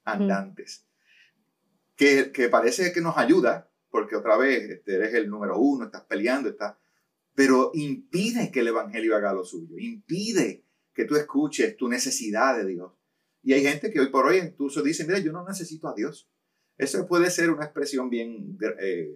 andantes. 0.04 0.88
Que, 1.96 2.32
que, 2.32 2.50
parece 2.50 2.94
que 2.94 3.02
nos 3.02 3.18
ayuda, 3.18 3.70
porque 3.90 4.16
otra 4.16 4.38
vez 4.38 4.70
este, 4.70 4.96
eres 4.96 5.14
el 5.14 5.30
número 5.30 5.60
uno, 5.60 5.86
estás 5.86 6.04
peleando, 6.06 6.50
estás, 6.50 6.76
pero 7.36 7.72
impide 7.74 8.52
que 8.52 8.62
el 8.62 8.68
Evangelio 8.68 9.16
haga 9.16 9.34
lo 9.34 9.44
suyo, 9.44 9.78
impide 9.78 10.64
que 10.94 11.06
tú 11.06 11.16
escuches 11.16 11.78
tu 11.78 11.88
necesidad 11.88 12.58
de 12.58 12.66
Dios. 12.66 12.92
Y 13.44 13.54
hay 13.54 13.64
gente 13.64 13.92
que 13.92 14.00
hoy 14.00 14.10
por 14.10 14.28
hoy 14.28 14.38
incluso 14.38 14.82
dice, 14.82 15.06
mira, 15.06 15.20
yo 15.20 15.32
no 15.32 15.46
necesito 15.48 15.88
a 15.88 15.96
Dios. 15.96 16.30
Eso 16.78 17.08
puede 17.08 17.30
ser 17.32 17.50
una 17.52 17.66
expresión 17.66 18.10
bien 18.10 18.58
eh, 18.80 19.16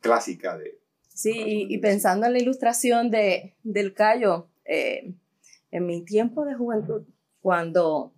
clásica 0.00 0.56
de... 0.56 0.80
Sí, 1.08 1.66
y, 1.68 1.78
pensando 1.78 2.26
en 2.26 2.32
la 2.34 2.38
ilustración 2.38 3.10
de, 3.10 3.56
del 3.62 3.94
callo, 3.94 4.48
eh, 4.64 5.14
en 5.70 5.86
mi 5.86 6.04
tiempo 6.04 6.44
de 6.44 6.54
juventud, 6.54 7.02
cuando 7.40 8.12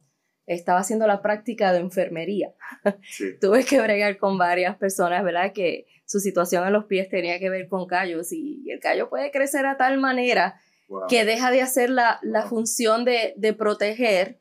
estaba 0.49 0.81
haciendo 0.81 1.07
la 1.07 1.23
práctica 1.23 1.73
de 1.73 1.81
enfermería, 1.81 2.55
tuve 3.41 3.65
que 3.65 3.81
bregar 3.81 4.19
con 4.19 4.39
varias 4.39 4.77
personas, 4.77 5.23
¿verdad? 5.25 5.53
Que 5.53 5.87
su 6.05 6.21
situación 6.21 6.67
en 6.67 6.73
los 6.73 6.87
pies 6.87 7.09
tenía 7.09 7.39
que 7.39 7.51
ver 7.51 7.69
con 7.69 7.87
callos 7.87 8.33
y 8.33 8.65
el 8.71 8.81
callo 8.81 9.09
puede 9.09 9.31
crecer 9.31 9.67
a 9.67 9.77
tal 9.77 9.99
manera 9.99 10.61
que 11.09 11.25
deja 11.25 11.51
de 11.51 11.61
hacer 11.61 11.91
la, 11.91 12.19
la 12.23 12.47
función 12.47 13.05
de, 13.05 13.35
de 13.37 13.53
proteger 13.53 14.41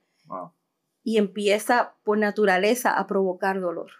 y 1.04 1.18
empieza 1.18 1.96
por 2.04 2.18
naturaleza 2.18 2.98
a 2.98 3.08
provocar 3.08 3.60
dolor. 3.60 3.92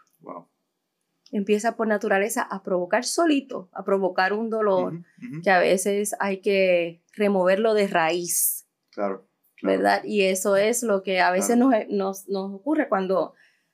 Empieza 1.32 1.76
por 1.76 1.88
naturaleza 1.88 2.42
a 2.42 2.64
provocar 2.64 3.04
solito, 3.04 3.70
a 3.74 3.84
provocar 3.84 4.32
un 4.32 4.50
dolor 4.50 5.04
que 5.44 5.52
a 5.52 5.60
veces 5.60 6.16
hay 6.20 6.40
que 6.40 7.04
removerlo 7.14 7.74
de 7.74 7.88
raíz. 7.88 8.66
Claro. 8.92 9.27
¿Verdad? 9.64 10.04
Y 10.04 10.22
eso 10.24 10.56
es 10.56 10.84
lo 10.84 11.02
que 11.02 11.20
a 11.20 11.32
veces 11.32 11.58
nos, 11.58 11.74
nos, 11.90 12.28
nos, 12.30 12.54
ocurre 12.54 12.88
cuando, 12.88 13.34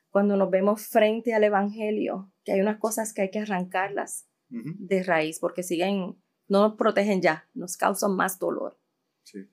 cuando 0.10 0.38
nos 0.38 0.50
vemos 0.50 0.88
frente 0.88 1.34
al 1.34 1.44
Evangelio, 1.44 2.32
que 2.46 2.54
hay 2.54 2.62
unas 2.62 2.80
cosas 2.80 3.14
que 3.14 3.24
hay 3.24 3.32
que 3.32 3.40
arrancarlas 3.40 4.28
de 4.50 5.04
raíz 5.04 5.40
porque 5.40 5.64
siguen, 5.64 6.16
no 6.48 6.62
nos 6.62 6.76
protegen 6.76 7.22
ya, 7.22 7.50
nos 7.54 7.76
causan 7.76 8.16
más 8.16 8.40
dolor. 8.40 8.80
Sí, 9.24 9.50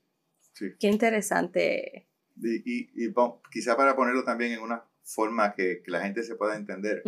sí. 0.52 0.66
Qué 0.78 0.88
interesante. 0.88 2.08
Y, 2.36 3.06
y, 3.06 3.14
quizá 3.50 3.76
para 3.76 3.96
ponerlo 3.96 4.24
también 4.24 4.52
en 4.52 4.60
una 4.60 4.84
forma 5.02 5.54
que, 5.54 5.82
que 5.82 5.90
la 5.90 6.02
gente 6.02 6.22
se 6.22 6.36
pueda 6.36 6.56
entender, 6.56 7.02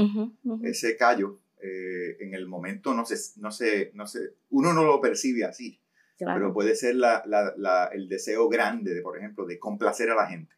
ese 0.63 0.97
callo 0.97 1.41
eh, 1.61 2.17
en 2.21 2.35
el 2.35 2.49
momento 2.49 2.93
no 2.93 3.05
se, 3.05 3.17
no, 3.41 3.53
se, 3.53 3.93
no 3.95 4.07
se, 4.07 4.35
uno 4.51 4.73
no 4.73 4.85
lo 4.85 5.01
percibe 5.01 5.45
así, 5.45 5.81
pero 6.25 6.53
puede 6.53 6.75
ser 6.75 6.97
la, 6.97 7.23
la, 7.27 7.87
el 7.93 8.09
deseo 8.09 8.49
grande, 8.49 8.95
de, 8.95 9.03
por 9.03 9.19
ejemplo, 9.19 9.47
de 9.47 9.59
complacer 9.59 10.11
a 10.11 10.15
la 10.15 10.27
gente. 10.27 10.55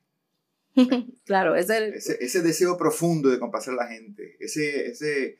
claro, 1.24 1.54
es 1.54 1.70
ese, 1.70 2.18
ese, 2.20 2.42
deseo 2.42 2.76
profundo 2.76 3.28
de 3.28 3.38
complacer 3.38 3.74
a 3.74 3.84
la 3.84 3.86
gente. 3.86 4.36
Ese, 4.40 4.88
ese, 4.88 5.38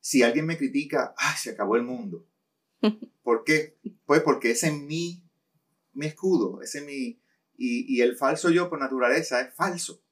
si 0.00 0.22
alguien 0.22 0.46
me 0.46 0.56
critica, 0.56 1.14
¡ay, 1.16 1.34
se 1.36 1.50
acabó 1.50 1.76
el 1.76 1.82
mundo! 1.82 2.26
¿Por 3.22 3.44
qué? 3.44 3.76
Pues 4.04 4.22
porque 4.22 4.52
ese 4.52 4.68
es 4.68 4.74
mi, 4.74 5.24
mi 5.92 6.06
escudo, 6.06 6.62
ese 6.62 6.78
es 6.78 6.84
mi... 6.84 7.20
Y, 7.58 7.96
y, 7.96 8.02
el 8.02 8.16
falso 8.16 8.50
yo 8.50 8.68
por 8.68 8.78
naturaleza 8.78 9.40
es 9.40 9.54
falso. 9.54 10.02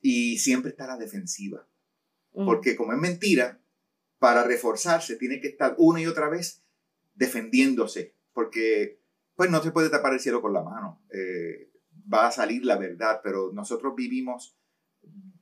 Y 0.00 0.38
siempre 0.38 0.70
está 0.70 0.84
a 0.84 0.96
la 0.96 0.96
defensiva. 0.96 1.66
Porque 2.32 2.76
como 2.76 2.92
es 2.92 2.98
mentira, 2.98 3.60
para 4.18 4.44
reforzarse 4.44 5.16
tiene 5.16 5.40
que 5.40 5.48
estar 5.48 5.74
una 5.78 6.00
y 6.00 6.06
otra 6.06 6.28
vez 6.28 6.62
defendiéndose. 7.14 8.13
Porque 8.34 9.00
pues 9.34 9.50
no 9.50 9.62
se 9.62 9.70
puede 9.70 9.88
tapar 9.88 10.12
el 10.12 10.20
cielo 10.20 10.42
con 10.42 10.52
la 10.52 10.62
mano. 10.62 11.02
Eh, 11.10 11.70
va 12.12 12.26
a 12.26 12.32
salir 12.32 12.64
la 12.66 12.76
verdad, 12.76 13.20
pero 13.22 13.50
nosotros 13.52 13.94
vivimos, 13.96 14.58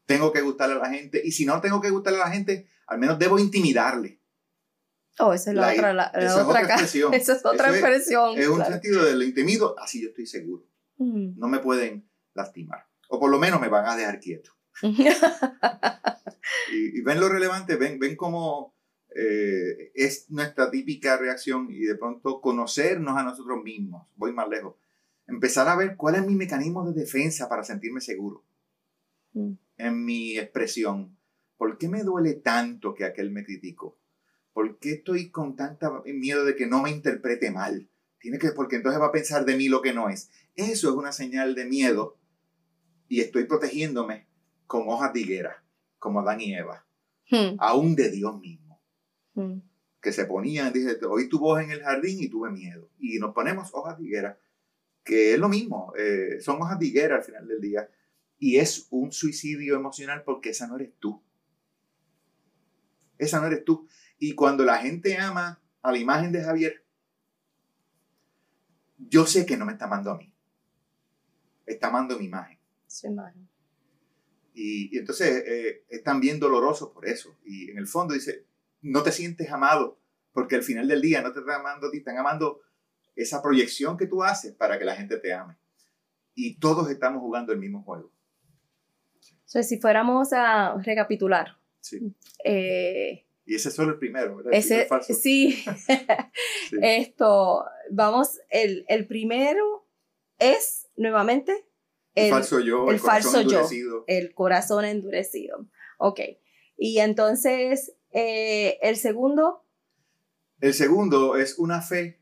tengo 0.07 0.33
que 0.33 0.43
gustarle 0.43 0.77
a 0.77 0.79
la 0.79 0.91
gente. 0.91 1.21
Y 1.25 1.33
si 1.33 1.45
no 1.45 1.61
tengo 1.61 1.81
que 1.81 1.91
gustarle 1.91 2.21
a 2.21 2.27
la 2.27 2.31
gente, 2.31 2.69
al 2.87 2.99
menos 2.99 3.19
debo 3.19 3.39
intimidarle. 3.39 4.21
Oh, 5.19 5.33
esa 5.35 5.51
es 5.51 5.57
la, 5.57 5.73
otra, 5.73 5.93
la, 5.93 6.05
esa 6.05 6.47
otra, 6.49 6.63
es 6.63 6.69
expresión. 6.71 7.13
Esa 7.15 7.33
es 7.35 7.45
otra 7.45 7.71
expresión. 7.71 8.39
Es, 8.39 8.49
un 8.49 8.65
sentido 8.65 9.05
de 9.05 9.15
lo 9.15 9.25
intimido, 9.25 9.79
así 9.79 10.01
yo 10.03 10.09
estoy 10.09 10.27
seguro. 10.27 10.67
No 10.99 11.49
me 11.49 11.59
pueden 11.59 12.09
lastimar. 12.33 12.87
O 13.09 13.19
por 13.19 13.29
lo 13.31 13.39
menos 13.41 13.61
me 13.61 13.69
van 13.69 13.87
a 13.87 13.97
dejar 13.97 14.21
quieto. 14.21 14.53
y, 16.73 17.03
ven 17.03 17.21
lo 17.21 17.29
relevante, 17.29 17.77
ven, 17.77 17.99
ven 17.99 18.15
cómo 18.17 18.77
eh, 19.14 19.92
es 19.95 20.31
nuestra 20.31 20.71
típica 20.71 21.16
reacción 21.16 21.69
y 21.71 21.81
de 21.81 21.97
pronto 21.97 22.40
conocernos 22.40 23.16
a 23.16 23.23
nosotros 23.23 23.62
mismos. 23.62 24.07
Voy 24.16 24.33
más 24.33 24.49
lejos. 24.49 24.76
Empezar 25.26 25.69
a 25.69 25.76
ver 25.76 25.97
cuál 25.97 26.16
es 26.16 26.26
mi 26.26 26.35
mecanismo 26.35 26.85
de 26.85 26.99
defensa 26.99 27.49
para 27.49 27.64
sentirme 27.64 28.00
seguro 28.00 28.45
en 29.35 30.04
mi 30.04 30.38
expresión. 30.38 31.16
¿Por 31.57 31.78
qué 31.78 31.88
me 31.88 32.02
duele 32.02 32.35
tanto 32.35 32.95
que 32.95 33.04
aquel 33.04 33.31
me 33.31 33.45
criticó? 33.45 33.99
¿Por 34.52 34.78
qué 34.78 34.92
estoy 34.92 35.31
con 35.31 35.57
tanta 35.57 36.02
miedo 36.04 36.45
de 36.45 36.57
que 36.57 36.66
no 36.66 36.83
me 36.83 36.90
interprete 36.90 37.50
mal? 37.50 37.88
Tiene 38.19 38.38
que, 38.38 38.52
porque 38.52 38.76
entonces 38.76 39.00
va 39.00 39.07
a 39.07 39.12
pensar 39.12 39.45
de 39.45 39.57
mí 39.57 39.69
lo 39.69 39.81
que 39.81 39.95
no 39.95 40.09
es. 40.09 40.31
Eso 40.54 40.90
es 40.90 40.95
una 40.95 41.12
señal 41.12 41.54
de 41.54 41.64
miedo 41.64 42.19
y 43.09 43.21
estoy 43.21 43.45
protegiéndome 43.45 44.26
con 44.66 44.88
hojas 44.88 45.12
de 45.12 45.21
higuera, 45.21 45.64
como 45.99 46.21
Adán 46.21 46.40
y 46.40 46.54
Eva, 46.54 46.87
hmm. 47.31 47.57
aún 47.59 47.95
de 47.95 48.11
Dios 48.11 48.38
mismo. 48.40 48.62
Hmm. 49.35 49.59
Que 50.01 50.12
se 50.12 50.25
ponían, 50.25 50.73
dice, 50.73 50.99
oí 51.09 51.29
tu 51.29 51.39
voz 51.39 51.62
en 51.62 51.71
el 51.71 51.83
jardín 51.83 52.23
y 52.23 52.29
tuve 52.29 52.51
miedo. 52.51 52.89
Y 52.99 53.19
nos 53.19 53.35
ponemos 53.35 53.71
hojas 53.73 53.99
de 53.99 54.05
higuera, 54.05 54.39
que 55.05 55.35
es 55.35 55.39
lo 55.39 55.49
mismo, 55.49 55.93
eh, 55.97 56.41
son 56.41 56.61
hojas 56.61 56.79
de 56.79 56.87
higuera 56.87 57.17
al 57.17 57.23
final 57.23 57.47
del 57.47 57.61
día. 57.61 57.89
Y 58.39 58.57
es 58.57 58.89
un 58.91 59.12
suicidio 59.12 59.77
emocional 59.77 60.23
porque 60.25 60.51
esa 60.51 60.67
no 60.67 60.77
eres 60.77 60.93
tú. 60.99 61.23
Esa 63.19 63.41
no 63.41 63.47
eres 63.47 63.65
tú. 63.65 63.87
Y 64.19 64.35
cuando 64.35 64.65
la 64.65 64.79
gente 64.79 65.17
ama 65.17 65.61
a 65.81 65.93
la 65.93 65.99
imagen 65.99 66.33
de 66.33 66.43
Javier, 66.43 66.85
yo 68.99 69.27
sé 69.27 69.47
que 69.47 69.57
no 69.57 69.65
me 69.65 69.73
está 69.73 69.85
amando 69.85 70.11
a 70.11 70.19
mí. 70.19 70.33
Está 71.67 71.89
amando 71.89 72.19
mi 72.19 72.27
imagen. 72.27 72.59
Su 72.87 73.07
imagen. 73.07 73.49
Y, 74.55 74.97
entonces 74.99 75.45
eh, 75.47 75.85
es 75.89 76.03
también 76.03 76.39
doloroso 76.39 76.93
por 76.93 77.07
eso. 77.07 77.37
Y 77.45 77.71
en 77.71 77.79
el 77.79 77.87
fondo 77.87 78.15
dice, 78.15 78.47
no 78.83 79.03
te 79.03 79.12
sientes 79.12 79.51
amado, 79.51 79.99
porque 80.33 80.57
al 80.57 80.62
final 80.62 80.89
del 80.89 81.01
día 81.01 81.23
no 81.23 81.33
te 81.33 81.41
están 81.41 81.61
amando 81.61 81.89
a 81.89 81.91
ti, 81.91 81.99
están 81.99 82.19
amando 82.19 82.61
esa 83.17 83.43
proyección 83.43 83.97
que 83.97 84.07
tú 84.07 84.23
haces 84.23 84.55
para 84.55 84.79
que 84.79 84.85
la 84.85 84.97
gente 84.97 85.19
te 85.19 85.33
ame. 85.33 85.57
Y 86.35 86.59
todos 86.59 86.91
estamos 86.91 87.21
jugando 87.21 87.53
el 87.53 87.59
mismo 87.59 87.83
juego. 87.83 88.12
Entonces, 89.31 89.69
si 89.69 89.79
fuéramos 89.79 90.33
a 90.33 90.77
recapitular, 90.83 91.59
sí. 91.81 92.15
eh, 92.45 93.27
y 93.45 93.55
ese 93.55 93.69
es 93.69 93.75
solo 93.75 93.93
el 93.93 93.99
primero, 93.99 94.37
¿verdad? 94.37 94.55
Ese, 94.55 94.89
sí. 95.15 95.62
Esto, 96.81 97.65
vamos, 97.91 98.39
el, 98.49 98.85
el, 98.89 99.07
primero 99.07 99.87
es 100.39 100.89
nuevamente 100.97 101.67
el, 102.15 102.31
falso 102.31 102.61
yo, 102.61 102.91
el, 102.91 102.99
falso 102.99 103.43
yo, 103.43 104.05
el 104.07 104.35
corazón 104.35 104.85
endurecido. 104.85 105.67
Ok. 105.99 106.21
Y 106.77 106.99
entonces, 106.99 107.95
eh, 108.12 108.78
el 108.83 108.96
segundo. 108.96 109.64
El 110.61 110.75
segundo 110.75 111.37
es 111.37 111.59
una 111.59 111.81
fe 111.81 112.20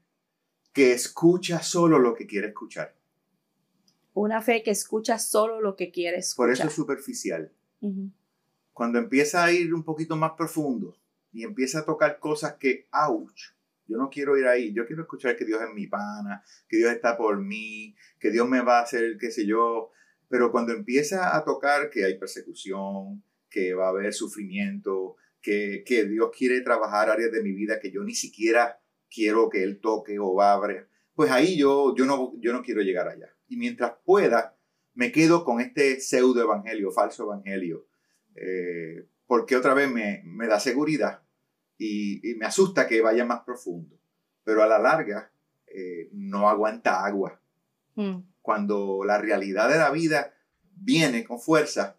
que 0.72 0.92
escucha 0.92 1.62
solo 1.62 1.98
lo 1.98 2.14
que 2.14 2.26
quiere 2.26 2.48
escuchar. 2.48 2.94
Una 4.14 4.40
fe 4.42 4.62
que 4.62 4.70
escucha 4.70 5.18
solo 5.18 5.60
lo 5.60 5.76
que 5.76 5.90
quiere 5.90 6.18
escuchar. 6.18 6.46
Por 6.46 6.52
eso 6.52 6.66
es 6.66 6.72
superficial. 6.72 7.52
Cuando 8.72 8.98
empieza 8.98 9.44
a 9.44 9.52
ir 9.52 9.74
un 9.74 9.84
poquito 9.84 10.16
más 10.16 10.32
profundo, 10.32 10.96
y 11.32 11.44
empieza 11.44 11.80
a 11.80 11.84
tocar 11.84 12.18
cosas 12.18 12.54
que, 12.54 12.88
ouch, 12.92 13.52
yo 13.86 13.96
no 13.96 14.08
quiero 14.10 14.36
ir 14.36 14.46
ahí, 14.46 14.72
yo 14.72 14.86
quiero 14.86 15.02
escuchar 15.02 15.36
que 15.36 15.44
Dios 15.44 15.60
es 15.62 15.74
mi 15.74 15.86
pana, 15.86 16.44
que 16.68 16.76
Dios 16.76 16.92
está 16.92 17.16
por 17.16 17.38
mí, 17.40 17.94
que 18.18 18.30
Dios 18.30 18.48
me 18.48 18.60
va 18.60 18.78
a 18.78 18.82
hacer, 18.82 19.16
qué 19.18 19.30
sé 19.30 19.46
yo, 19.46 19.90
pero 20.28 20.52
cuando 20.52 20.72
empieza 20.72 21.36
a 21.36 21.44
tocar 21.44 21.90
que 21.90 22.04
hay 22.04 22.18
persecución, 22.18 23.22
que 23.48 23.74
va 23.74 23.86
a 23.86 23.90
haber 23.90 24.12
sufrimiento, 24.12 25.16
que, 25.40 25.82
que 25.86 26.04
Dios 26.04 26.30
quiere 26.36 26.60
trabajar 26.60 27.10
áreas 27.10 27.32
de 27.32 27.42
mi 27.42 27.52
vida 27.52 27.80
que 27.80 27.90
yo 27.90 28.02
ni 28.02 28.14
siquiera 28.14 28.80
quiero 29.08 29.48
que 29.48 29.62
Él 29.62 29.80
toque 29.80 30.18
o 30.18 30.40
abra, 30.40 30.86
pues 31.14 31.30
ahí 31.30 31.56
yo, 31.58 31.94
yo, 31.96 32.06
no, 32.06 32.32
yo 32.38 32.52
no 32.52 32.62
quiero 32.62 32.82
llegar 32.82 33.08
allá. 33.08 33.28
Y 33.48 33.56
mientras 33.56 33.92
pueda, 34.04 34.56
me 34.94 35.12
quedo 35.12 35.44
con 35.44 35.60
este 35.60 36.00
pseudo 36.00 36.42
evangelio, 36.42 36.90
falso 36.92 37.24
evangelio, 37.24 37.86
eh, 38.36 39.06
porque 39.26 39.56
otra 39.56 39.74
vez 39.74 39.90
me, 39.90 40.22
me 40.24 40.46
da 40.46 40.60
seguridad 40.60 41.22
y, 41.80 42.34
me 42.36 42.46
asusta 42.46 42.86
que 42.86 43.00
vaya 43.00 43.24
más 43.24 43.40
profundo. 43.40 43.98
Pero 44.44 44.62
a 44.62 44.66
la 44.66 44.78
larga 44.78 45.32
eh, 45.66 46.08
no 46.12 46.48
aguanta 46.48 47.04
agua. 47.04 47.40
Mm. 47.94 48.18
Cuando 48.42 49.02
la 49.04 49.18
realidad 49.18 49.68
de 49.68 49.78
la 49.78 49.90
vida 49.90 50.34
viene 50.74 51.24
con 51.24 51.40
fuerza, 51.40 51.98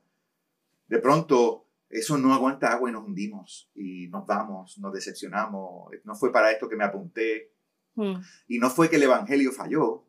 de 0.88 1.00
pronto 1.00 1.68
eso 1.92 2.18
no 2.18 2.34
aguanta 2.34 2.72
agua 2.72 2.90
y 2.90 2.94
nos 2.94 3.06
hundimos 3.06 3.70
y 3.76 4.08
nos 4.08 4.26
vamos, 4.26 4.78
nos 4.80 4.94
decepcionamos. 4.94 5.92
No 6.04 6.16
fue 6.16 6.32
para 6.32 6.52
esto 6.52 6.70
que 6.70 6.76
me 6.76 6.84
apunté. 6.84 7.54
Mm. 7.96 8.16
Y 8.48 8.60
no 8.60 8.70
fue 8.70 8.90
que 8.90 8.96
el 8.96 9.04
Evangelio 9.04 9.52
falló, 9.52 10.06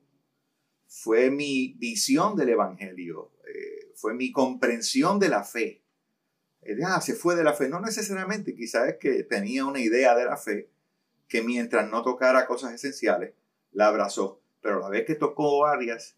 fue 0.87 1.31
mi 1.31 1.75
visión 1.79 2.37
del 2.37 2.51
Evangelio, 2.51 3.33
eh, 3.47 3.93
fue 3.97 4.15
mi 4.15 4.31
comprensión 4.31 5.19
de 5.19 5.29
la 5.29 5.43
fe 5.43 5.83
ah, 6.87 7.01
se 7.01 7.15
fue 7.15 7.35
de 7.35 7.45
la 7.45 7.55
fe. 7.55 7.69
No 7.69 7.81
necesariamente, 7.81 8.55
quizás 8.55 8.89
es 8.89 8.97
que 8.99 9.25
tenía 9.25 9.65
una 9.65 9.81
idea 9.81 10.15
de 10.15 10.25
la 10.25 10.37
fe 10.37 10.71
que 11.29 11.43
mientras 11.43 11.89
no 11.89 12.03
tocara 12.03 12.47
cosas 12.47 12.75
esenciales, 12.75 13.35
la 13.73 13.89
abrazó. 13.89 14.41
Pero 14.61 14.77
a 14.77 14.81
la 14.81 14.89
vez 14.91 15.07
que 15.07 15.15
tocó 15.15 15.67
áreas... 15.67 16.17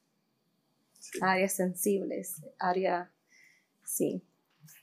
Áreas 1.20 1.54
sensibles, 1.54 2.42
áreas... 2.58 3.08
Sí. 3.84 4.22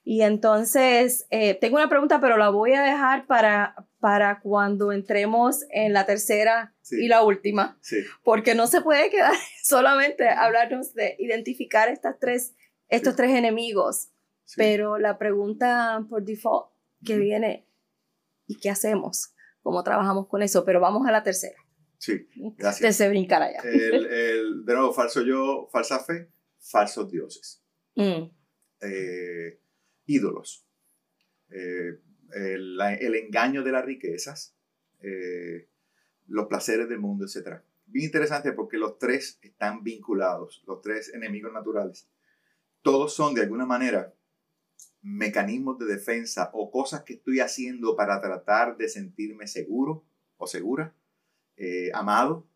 Y 0.04 0.22
entonces, 0.24 1.28
eh, 1.30 1.56
tengo 1.56 1.78
una 1.78 1.90
pregunta, 1.90 2.20
pero 2.20 2.38
la 2.38 2.50
voy 2.50 2.74
a 2.74 2.82
dejar 2.82 3.28
para, 3.28 3.76
para 4.00 4.40
cuando 4.42 4.92
entremos 4.92 5.64
en 5.70 5.94
la 5.94 6.06
tercera 6.06 6.76
y 6.90 7.08
la 7.08 7.24
última. 7.24 7.78
Sí. 7.82 7.98
Porque 8.24 8.56
no 8.56 8.68
se 8.68 8.82
puede 8.82 9.10
quedar 9.10 9.34
solamente 9.64 10.28
hablarnos 10.28 10.94
de 10.94 11.16
identificar 11.20 11.90
estas 11.90 12.18
tres, 12.20 12.56
estos 12.90 13.16
tres 13.16 13.32
enemigos 13.32 14.12
pero 14.56 14.98
la 14.98 15.18
pregunta 15.18 16.06
por 16.10 16.24
default 16.24 16.72
que 17.06 17.18
viene, 17.18 17.68
¿y 18.48 18.58
qué 18.60 18.70
hacemos? 18.70 19.34
¿Cómo 19.62 19.84
trabajamos 19.84 20.28
con 20.28 20.42
eso? 20.42 20.66
Pero 20.66 20.80
vamos 20.80 21.08
a 21.08 21.12
la 21.12 21.24
tercera. 21.24 21.58
Sí, 21.98 22.28
gracias. 22.58 22.98
De 22.98 23.10
brincar 23.10 23.42
allá. 23.42 23.62
El, 23.64 24.66
de 24.66 24.74
nuevo, 24.74 24.92
falso 24.94 25.22
yo, 25.22 25.68
falsa 25.72 26.00
fe, 26.00 26.32
falsos 26.60 27.10
dioses. 27.10 27.60
Mm. 27.94 28.32
Eh, 28.84 29.60
ídolos. 30.06 30.66
Eh, 31.52 32.00
el, 32.34 33.16
engaño 33.16 33.64
de 33.64 33.72
las 33.72 33.86
riquezas, 33.86 34.56
eh, 35.02 35.68
los 36.28 36.48
placeres 36.48 36.88
del 36.88 37.00
mundo, 37.00 37.26
etc. 37.26 37.62
Bien 37.86 38.06
interesante 38.06 38.54
porque 38.54 38.78
los 38.78 38.98
tres 38.98 39.38
están 39.42 39.84
vinculados, 39.84 40.64
los 40.66 40.82
tres 40.82 41.14
enemigos 41.14 41.52
naturales. 41.52 42.08
Todos 42.82 43.14
son 43.14 43.34
de 43.34 43.42
alguna 43.42 43.66
manera 43.66 44.14
mecanismos 45.02 45.78
de 45.80 45.86
defensa 45.86 46.52
o 46.54 46.72
cosas 46.72 47.04
que 47.04 47.16
estoy 47.16 47.42
haciendo 47.42 47.96
para 47.96 48.22
tratar 48.22 48.78
de 48.78 48.88
sentirme 48.88 49.48
seguro 49.48 50.06
o 50.38 50.48
segura, 50.48 50.96
eh, 51.58 51.92
amado 51.94 52.48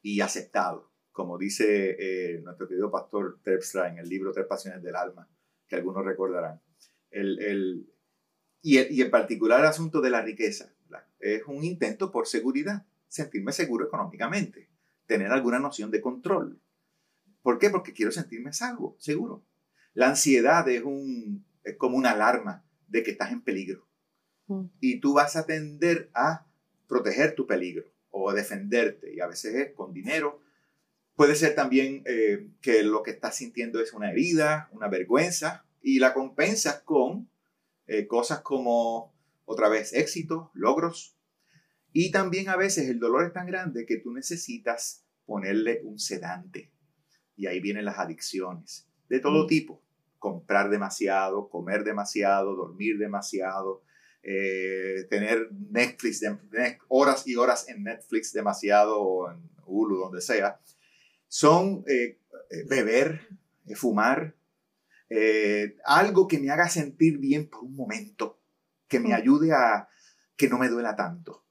y 0.00 0.20
aceptado, 0.20 0.90
como 1.12 1.36
dice 1.36 2.40
nuestro 2.42 2.66
querido 2.66 2.90
pastor 2.90 3.40
Terpstra 3.42 3.88
en 3.88 3.98
el 3.98 4.08
libro 4.08 4.32
Tres 4.32 4.46
Pasiones 4.46 4.82
del 4.82 4.96
Alma, 4.96 5.28
que 5.68 5.76
algunos 5.76 6.04
recordarán. 6.04 6.60
El, 7.10 7.88
y, 8.62 8.78
y, 8.78 9.02
en 9.02 9.10
particular 9.10 9.60
el 9.60 9.66
asunto 9.66 10.00
de 10.00 10.10
la 10.10 10.22
riqueza, 10.22 10.72
es 11.20 11.42
un 11.46 11.64
intento 11.64 12.10
por 12.10 12.26
seguridad, 12.26 12.84
sentirme 13.08 13.52
seguro 13.52 13.86
económicamente, 13.86 14.68
tener 15.06 15.32
alguna 15.32 15.58
noción 15.58 15.90
de 15.90 16.00
control. 16.00 16.60
¿Por 17.42 17.58
qué? 17.58 17.70
Porque 17.70 17.92
quiero 17.92 18.12
sentirme 18.12 18.52
salvo, 18.52 18.96
seguro. 18.98 19.42
La 19.94 20.08
ansiedad 20.08 20.68
es 20.68 20.82
un 20.82 21.46
es 21.66 21.76
como 21.76 21.98
una 21.98 22.12
alarma 22.12 22.64
de 22.88 23.02
que 23.02 23.10
estás 23.10 23.32
en 23.32 23.42
peligro. 23.42 23.86
Mm. 24.46 24.66
Y 24.80 25.00
tú 25.00 25.14
vas 25.14 25.36
a 25.36 25.44
tender 25.44 26.10
a 26.14 26.46
proteger 26.86 27.34
tu 27.34 27.46
peligro 27.46 27.92
o 28.10 28.30
a 28.30 28.34
defenderte. 28.34 29.12
Y 29.12 29.20
a 29.20 29.26
veces 29.26 29.54
es 29.54 29.72
con 29.74 29.92
dinero, 29.92 30.40
Puede 31.16 31.34
ser 31.34 31.54
también 31.54 32.02
eh, 32.04 32.46
que 32.60 32.82
lo 32.82 33.02
que 33.02 33.10
estás 33.10 33.36
sintiendo 33.36 33.80
es 33.80 33.94
una 33.94 34.10
herida, 34.10 34.68
una 34.72 34.88
vergüenza, 34.88 35.64
y 35.80 35.98
la 35.98 36.12
compensas 36.12 36.82
con 36.82 37.30
eh, 37.86 38.06
cosas 38.06 38.40
como, 38.42 39.14
otra 39.46 39.70
vez, 39.70 39.94
éxito, 39.94 40.50
logros. 40.52 41.16
Y 41.92 42.10
también 42.10 42.50
a 42.50 42.56
veces 42.56 42.90
el 42.90 42.98
dolor 42.98 43.24
es 43.24 43.32
tan 43.32 43.46
grande 43.46 43.86
que 43.86 43.96
tú 43.96 44.12
necesitas 44.12 45.06
ponerle 45.24 45.80
un 45.84 45.98
sedante. 45.98 46.70
Y 47.34 47.46
ahí 47.46 47.60
vienen 47.60 47.86
las 47.86 47.98
adicciones, 47.98 48.86
de 49.08 49.18
todo 49.18 49.44
mm. 49.44 49.46
tipo. 49.46 49.82
Comprar 50.18 50.68
demasiado, 50.68 51.48
comer 51.48 51.84
demasiado, 51.84 52.54
dormir 52.54 52.98
demasiado, 52.98 53.82
eh, 54.22 55.06
tener 55.08 55.48
Netflix, 55.52 56.20
horas 56.88 57.26
y 57.26 57.36
horas 57.36 57.68
en 57.68 57.84
Netflix 57.84 58.32
demasiado 58.32 59.00
o 59.00 59.30
en 59.30 59.38
Hulu, 59.64 59.96
donde 59.96 60.20
sea 60.20 60.60
son 61.36 61.84
eh, 61.86 62.18
eh, 62.50 62.64
beber, 62.66 63.28
eh, 63.66 63.74
fumar, 63.74 64.34
algo 65.84 66.26
que 66.26 66.38
me 66.38 66.50
haga 66.50 66.66
sentir 66.70 67.18
bien 67.18 67.50
por 67.50 67.62
un 67.62 67.76
momento, 67.76 68.40
que 68.88 69.00
me 69.00 69.12
ayude 69.12 69.52
a 69.52 69.86
que 70.34 70.48
no 70.48 70.58
me 70.58 70.70
duela 70.70 70.96
tanto. 70.96 71.44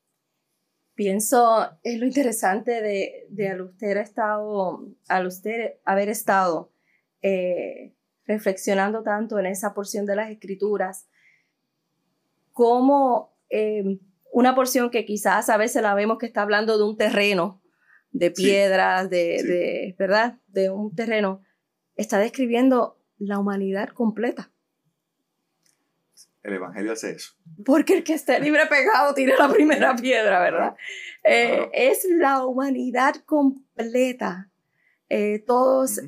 Pienso, 0.95 1.77
es 1.83 1.99
lo 1.99 2.07
interesante 2.07 2.81
de, 2.81 3.27
de 3.29 3.49
al 3.49 3.61
usted, 3.61 3.97
estado, 3.97 4.89
al 5.07 5.27
usted 5.27 5.75
haber 5.85 6.09
estado 6.09 6.73
reflexionando 8.25 9.03
tanto 9.03 9.37
en 9.37 9.45
esa 9.45 9.75
porción 9.75 10.07
de 10.07 10.15
las 10.15 10.31
escrituras, 10.31 11.07
como 12.51 13.37
una 14.31 14.55
porción 14.55 14.89
que 14.89 15.05
quizás 15.05 15.49
a 15.49 15.57
veces 15.57 15.83
la 15.83 15.93
vemos 15.93 16.17
que 16.17 16.25
está 16.25 16.41
hablando 16.41 16.77
de 16.77 16.85
un 16.85 16.97
terreno, 16.97 17.61
de 18.15 18.31
piedras, 18.31 19.09
de, 19.09 19.93
¿verdad? 19.99 20.39
De 20.47 20.69
un 20.69 20.95
terreno, 20.95 21.43
está 21.97 22.17
describiendo 22.17 22.97
la 23.17 23.39
humanidad 23.39 23.89
completa. 23.89 24.51
El 26.41 26.53
Evangelio 26.53 26.93
hace 26.93 27.11
eso. 27.11 27.33
Porque 27.65 27.97
el 27.97 28.03
que 28.03 28.13
esté 28.13 28.39
libre 28.39 28.67
pegado 28.67 29.13
tiene 29.13 29.33
la 29.37 29.49
primera 29.51 29.95
piedra, 29.95 30.39
¿verdad? 30.39 30.75
Eh, 31.25 31.69
es 31.73 32.07
la 32.09 32.45
humanidad 32.45 33.15
completa. 33.25 34.49
Eh, 35.09 35.43
todos 35.45 35.99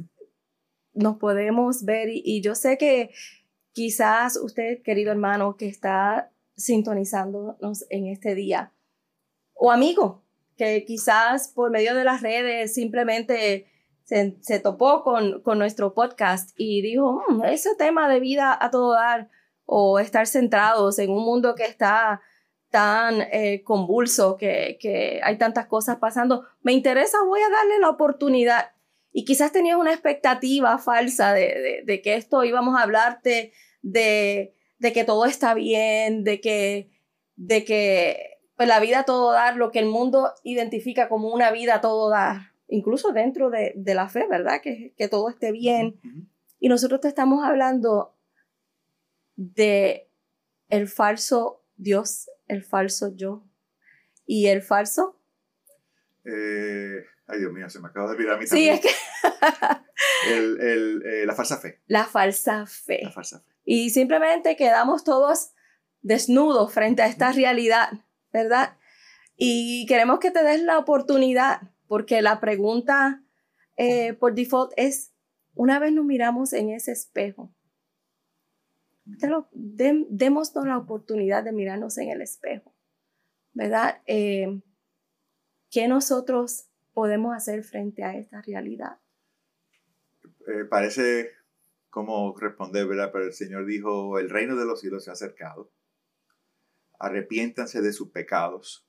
nos 0.93 1.17
podemos 1.17 1.84
ver 1.84 2.08
y, 2.10 2.41
yo 2.41 2.56
sé 2.56 2.78
que 2.78 3.10
quizás 3.74 4.38
usted, 4.38 4.82
querido 4.82 5.12
hermano, 5.12 5.58
que 5.58 5.67
está 5.67 6.32
sintonizándonos 6.56 7.86
en 7.89 8.08
este 8.08 8.34
día, 8.34 8.72
o 9.54 9.72
amigo, 9.72 10.24
que 10.58 10.84
quizás 10.86 11.48
por 11.50 11.72
medio 11.72 11.96
de 11.96 12.04
las 12.04 12.22
redes 12.22 12.74
simplemente 12.74 13.67
se, 14.04 14.60
topó 14.60 15.04
con, 15.04 15.41
nuestro 15.58 15.93
podcast 15.93 16.52
y 16.58 16.82
dijo, 16.82 17.24
mm, 17.28 17.43
ese 17.46 17.76
tema 17.76 18.10
de 18.10 18.20
vida 18.20 18.58
a 18.60 18.72
todo 18.72 18.93
dar 18.93 19.30
o 19.65 20.00
estar 20.00 20.26
centrados 20.28 20.98
en 21.00 21.12
un 21.12 21.24
mundo 21.24 21.56
que 21.56 21.65
está 21.65 22.22
tan 22.70 23.22
eh, 23.32 23.63
convulso, 23.63 24.38
que, 24.38 25.20
hay 25.24 25.38
tantas 25.38 25.67
cosas 25.67 25.98
pasando, 25.98 26.46
me 26.62 26.72
interesa, 26.74 27.17
voy 27.26 27.41
a 27.41 27.50
darle 27.50 27.80
la 27.80 27.89
oportunidad. 27.89 28.72
Y 29.12 29.26
quizás 29.26 29.52
tenías 29.52 29.78
una 29.78 29.91
expectativa 29.91 30.78
falsa 30.78 31.34
de, 31.34 32.02
que 32.04 32.15
esto 32.15 32.43
íbamos 32.43 32.78
a 32.78 32.84
hablarte 32.84 33.52
de, 33.82 34.56
de 34.80 34.93
que 34.93 35.04
todo 35.04 35.26
está 35.26 35.54
bien, 35.54 36.24
de 36.24 36.39
que, 36.39 36.91
de 37.36 37.65
que 37.65 38.37
pues 38.58 38.67
la 38.67 38.80
vida 38.80 39.00
a 39.00 39.04
todo 39.04 39.32
dar, 39.32 39.56
lo 39.56 39.72
que 39.72 39.80
el 39.80 39.86
mundo 39.86 40.34
identifica 40.43 41.08
como 41.08 41.32
una 41.32 41.52
vida 41.52 41.76
a 41.76 41.82
todo 41.82 42.10
dar, 42.10 42.54
incluso 42.67 43.13
dentro 43.13 43.52
de, 43.52 43.74
la 43.86 44.10
fe, 44.10 44.28
¿verdad? 44.28 44.62
Que, 44.62 44.93
que, 44.98 45.08
todo 45.08 45.30
esté 45.30 45.52
bien. 45.52 46.02
Y 46.60 46.67
nosotros 46.67 47.00
te 47.00 47.08
estamos 47.08 47.46
hablando 47.46 48.15
de 49.36 50.10
el 50.70 50.88
falso 50.88 51.63
Dios, 51.76 52.32
el 52.48 52.63
falso 52.63 53.15
yo. 53.15 53.43
¿Y 54.26 54.48
el 54.48 54.63
falso? 54.63 55.22
Eh, 56.26 57.06
ay, 57.28 57.39
Dios 57.39 57.54
mío, 57.54 57.70
se 57.70 57.80
me 57.80 57.88
acaba 57.88 58.08
de 58.08 58.15
olvidar 58.15 58.39
mi 58.39 58.48
Sí, 58.48 58.67
es 58.67 58.82
que... 58.82 58.89
Eh, 60.30 61.24
la 61.26 61.34
falsa 61.34 61.58
fe. 61.58 61.80
La 61.88 62.06
falsa 62.06 62.65
fe. 62.65 63.02
La 63.04 63.12
falsa 63.12 63.39
fe. 63.39 63.52
Y 63.65 63.89
simplemente 63.91 64.56
quedamos 64.56 65.04
todos 65.04 65.52
desnudos 66.02 66.74
frente 66.74 67.02
a 67.02 67.08
esta 67.08 67.32
realidad 67.32 67.89
¿verdad? 68.32 68.78
Y 69.36 69.86
queremos 69.88 70.20
que 70.20 70.32
te 70.32 70.44
des 70.44 70.63
la 70.63 70.80
oportunidad, 70.80 71.62
porque 71.88 72.22
la 72.22 72.40
pregunta 72.40 73.24
eh, 73.76 74.13
por 74.13 74.34
default 74.34 74.74
es, 74.76 75.13
una 75.54 75.80
vez 75.80 75.94
nos 75.94 76.06
miramos 76.06 76.54
en 76.54 76.70
ese 76.70 76.92
espejo, 76.92 77.54
démonos 79.06 80.54
la 80.66 80.78
oportunidad 80.78 81.44
de 81.44 81.52
mirarnos 81.52 81.98
en 81.98 82.10
el 82.10 82.22
espejo, 82.22 82.76
¿verdad? 83.54 84.02
Eh, 84.08 84.62
¿Qué 85.70 85.88
nosotros 85.88 86.70
podemos 86.94 87.36
hacer 87.36 87.63
frente 87.63 88.04
a 88.04 88.16
esta 88.16 88.42
realidad? 88.42 88.98
Eh, 90.48 90.66
parece 90.70 91.32
como 91.90 92.36
responder, 92.38 92.88
¿verdad? 92.88 93.12
Pero 93.12 93.26
el 93.26 93.34
Señor 93.34 93.66
dijo, 93.66 94.18
el 94.18 94.30
reino 94.30 94.56
de 94.56 94.66
los 94.66 94.82
cielos 94.82 95.04
se 95.04 95.12
ha 95.12 95.13
acercado 95.13 95.72
arrepiéntanse 97.00 97.82
de 97.82 97.94
sus 97.94 98.12
pecados 98.12 98.88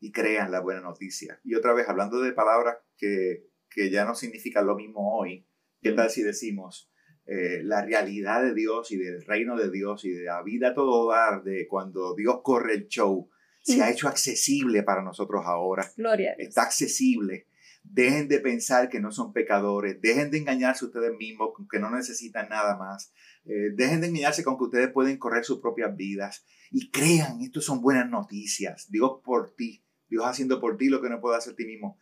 y 0.00 0.12
crean 0.12 0.50
la 0.50 0.60
buena 0.60 0.80
noticia. 0.80 1.40
Y 1.44 1.54
otra 1.54 1.72
vez, 1.72 1.88
hablando 1.88 2.20
de 2.20 2.32
palabras 2.32 2.76
que, 2.96 3.48
ya 3.90 4.04
no 4.04 4.14
significan 4.14 4.66
lo 4.66 4.76
mismo 4.76 5.16
hoy, 5.16 5.46
¿qué 5.80 5.92
tal 5.92 6.10
si 6.10 6.22
decimos 6.22 6.90
eh, 7.24 7.60
la 7.62 7.84
realidad 7.84 8.42
de 8.42 8.54
Dios 8.54 8.90
y 8.90 8.98
del 8.98 9.24
reino 9.24 9.56
de 9.56 9.70
Dios 9.70 10.04
y 10.04 10.10
de 10.10 10.24
la 10.24 10.42
vida 10.42 10.74
todo 10.74 11.10
dar 11.10 11.42
de 11.42 11.66
cuando 11.68 12.14
Dios 12.14 12.40
corre 12.42 12.74
el 12.74 12.88
show? 12.88 13.30
Se 13.62 13.80
ha 13.80 13.90
hecho 13.90 14.08
accesible 14.08 14.82
para 14.82 15.02
nosotros 15.02 15.42
ahora. 15.46 15.88
Gloria. 15.96 16.34
Está 16.36 16.62
accesible. 16.62 17.46
Dejen 17.92 18.26
de 18.26 18.40
pensar 18.40 18.88
que 18.88 19.00
no 19.00 19.12
son 19.12 19.34
pecadores. 19.34 20.00
Dejen 20.00 20.30
de 20.30 20.38
engañarse 20.38 20.86
ustedes 20.86 21.14
mismos, 21.14 21.50
que 21.70 21.78
no 21.78 21.90
necesitan 21.90 22.48
nada 22.48 22.78
más. 22.78 23.12
Eh, 23.44 23.68
dejen 23.74 24.00
de 24.00 24.06
engañarse 24.06 24.42
con 24.42 24.56
que 24.56 24.64
ustedes 24.64 24.90
pueden 24.90 25.18
correr 25.18 25.44
sus 25.44 25.60
propias 25.60 25.94
vidas. 25.94 26.46
Y 26.70 26.90
crean, 26.90 27.42
esto 27.42 27.60
son 27.60 27.82
buenas 27.82 28.08
noticias. 28.08 28.90
Dios 28.90 29.20
por 29.22 29.54
ti. 29.54 29.84
Dios 30.08 30.24
haciendo 30.24 30.58
por 30.58 30.78
ti 30.78 30.88
lo 30.88 31.02
que 31.02 31.10
no 31.10 31.20
puede 31.20 31.36
hacer 31.36 31.54
ti 31.54 31.66
mismo. 31.66 31.98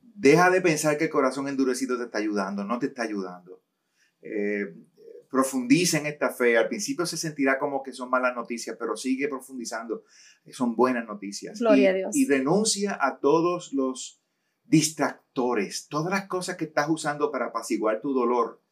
Deja 0.00 0.48
de 0.48 0.60
pensar 0.60 0.96
que 0.96 1.04
el 1.04 1.10
corazón 1.10 1.48
endurecido 1.48 1.98
te 1.98 2.04
está 2.04 2.18
ayudando. 2.18 2.62
No 2.62 2.78
te 2.78 2.86
está 2.86 3.02
ayudando. 3.02 3.64
Eh, 4.22 4.76
profundiza 5.28 5.98
en 5.98 6.06
esta 6.06 6.30
fe. 6.30 6.56
Al 6.56 6.68
principio 6.68 7.04
se 7.04 7.16
sentirá 7.16 7.58
como 7.58 7.82
que 7.82 7.92
son 7.92 8.10
malas 8.10 8.36
noticias, 8.36 8.76
pero 8.78 8.96
sigue 8.96 9.26
profundizando. 9.26 10.04
Son 10.52 10.76
buenas 10.76 11.04
noticias. 11.04 11.58
Gloria 11.58 11.82
y, 11.82 11.86
a 11.86 11.94
Dios. 11.94 12.16
Y 12.16 12.26
renuncia 12.26 12.96
a 13.00 13.18
todos 13.18 13.72
los 13.72 14.20
distractores, 14.64 15.88
todas 15.88 16.10
las 16.10 16.26
cosas 16.26 16.56
que 16.56 16.64
estás 16.64 16.88
usando 16.88 17.30
para 17.30 17.46
apaciguar 17.46 18.00
tu 18.00 18.12
dolor, 18.12 18.62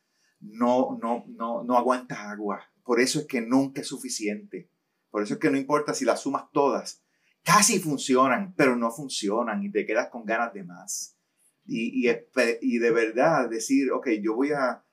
no, 0.40 0.98
no, 1.00 1.24
no, 1.28 1.62
no 1.62 1.76
aguanta 1.76 2.31
agua. 2.31 2.70
Por 2.83 3.00
eso 3.00 3.20
es 3.20 3.26
que 3.26 3.40
nunca 3.40 3.81
es 3.81 3.87
suficiente. 3.87 4.70
Por 5.11 5.22
eso 5.22 5.35
es 5.35 5.40
que 5.40 5.50
no 5.50 5.59
importa 5.59 5.94
si 5.94 6.05
las 6.05 6.22
sumas 6.22 6.50
todas. 6.52 7.02
Casi 7.44 7.78
funcionan, 7.78 8.55
pero 8.57 8.76
no 8.76 8.90
funcionan 8.90 9.62
y 9.62 9.70
te 9.70 9.87
quedas 9.87 10.09
con 10.09 10.24
ganas 10.24 10.52
de 10.52 10.64
más. 10.64 11.16
Y, 11.64 12.09
y, 12.09 12.12
y 12.61 12.78
de 12.78 12.90
verdad 12.90 13.48
decir, 13.48 13.92
ok, 13.92 14.09
yo 14.20 14.35
voy 14.35 14.52
a 14.52 14.85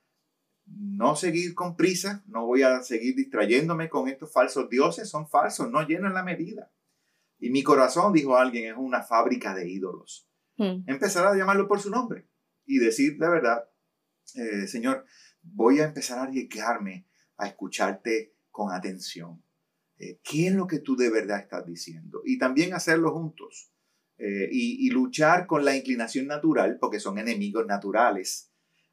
no 0.65 1.15
seguir 1.15 1.55
con 1.55 1.75
prisa, 1.75 2.23
no 2.27 2.45
voy 2.45 2.61
a 2.61 2.83
seguir 2.83 3.15
distrayéndome 3.15 3.89
con 3.89 4.07
estos 4.07 4.31
falsos 4.31 4.69
dioses, 4.69 5.09
son 5.09 5.27
falsos, 5.27 5.69
no 5.71 5.81
llenan 5.87 6.13
la 6.13 6.23
medida. 6.23 6.71
Y 7.39 7.49
mi 7.49 7.63
corazón, 7.63 8.13
dijo 8.13 8.37
alguien, 8.37 8.71
es 8.71 8.77
una 8.77 9.01
fábrica 9.01 9.55
de 9.55 9.69
ídolos. 9.69 10.28
Hmm. 10.59 10.83
Empezar 10.87 11.25
a 11.25 11.35
llamarlo 11.35 11.69
por 11.69 11.79
su 11.79 11.89
nombre 11.89 12.27
y 12.65 12.79
decir 12.79 13.17
de 13.17 13.29
verdad, 13.29 13.63
eh, 14.35 14.67
Señor, 14.67 15.05
voy 15.41 15.79
a 15.79 15.85
empezar 15.85 16.19
a 16.19 16.23
arriesgarme 16.23 17.07
a 17.37 17.47
escucharte 17.47 18.35
con 18.51 18.73
atención. 18.73 19.41
Eh, 19.97 20.19
¿Qué 20.21 20.47
es 20.47 20.53
lo 20.53 20.67
que 20.67 20.79
tú 20.79 20.97
de 20.97 21.09
verdad 21.09 21.39
estás 21.39 21.65
diciendo? 21.65 22.21
Y 22.25 22.37
también 22.37 22.73
hacerlo 22.73 23.13
juntos. 23.13 23.71
Eh, 24.17 24.49
y, 24.51 24.89
luchar 24.89 25.47
con 25.47 25.63
la 25.63 25.77
inclinación 25.77 26.27
natural, 26.27 26.77
porque 26.81 26.99
son 26.99 27.17
enemigos 27.19 27.65
naturales, 27.65 28.51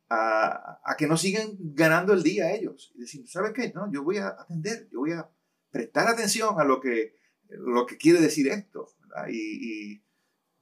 a, 0.09 0.79
que 0.97 1.09
no 1.09 1.17
sigan 1.17 1.57
ganando 1.59 2.13
el 2.13 2.23
día 2.23 2.55
ellos. 2.55 2.93
Y 2.95 3.01
decir, 3.01 3.29
¿sabes 3.29 3.53
qué? 3.53 3.73
No, 3.75 3.91
yo 3.93 4.05
voy 4.05 4.19
a 4.19 4.29
atender, 4.29 4.89
yo 4.93 5.01
voy 5.01 5.13
a 5.13 5.29
prestar 5.73 6.07
atención 6.07 6.61
a 6.61 6.65
lo 6.65 6.81
que, 6.81 7.17
lo 7.49 7.87
que 7.87 7.97
quiere 7.97 8.21
decir 8.21 8.47
esto. 8.47 8.95
Y, 9.29 10.01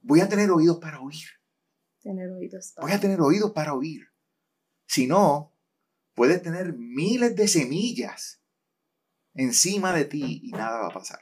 voy 0.05 0.21
a 0.21 0.29
tener 0.29 0.51
oídos 0.51 0.77
para 0.77 1.01
oír. 1.01 1.25
Tener 2.01 2.29
oídos 2.29 2.73
Voy 2.79 2.91
a 2.91 2.99
tener 2.99 3.19
oídos 3.19 3.51
para 3.51 3.73
oír. 3.73 4.07
Si 4.85 5.07
no, 5.07 5.57
puedes 6.13 6.41
tener 6.43 6.73
miles 6.73 7.35
de 7.35 7.47
semillas 7.47 8.43
encima 9.33 9.93
de 9.93 10.05
ti 10.05 10.41
y 10.43 10.51
nada 10.51 10.81
va 10.81 10.87
a 10.87 10.93
pasar. 10.93 11.19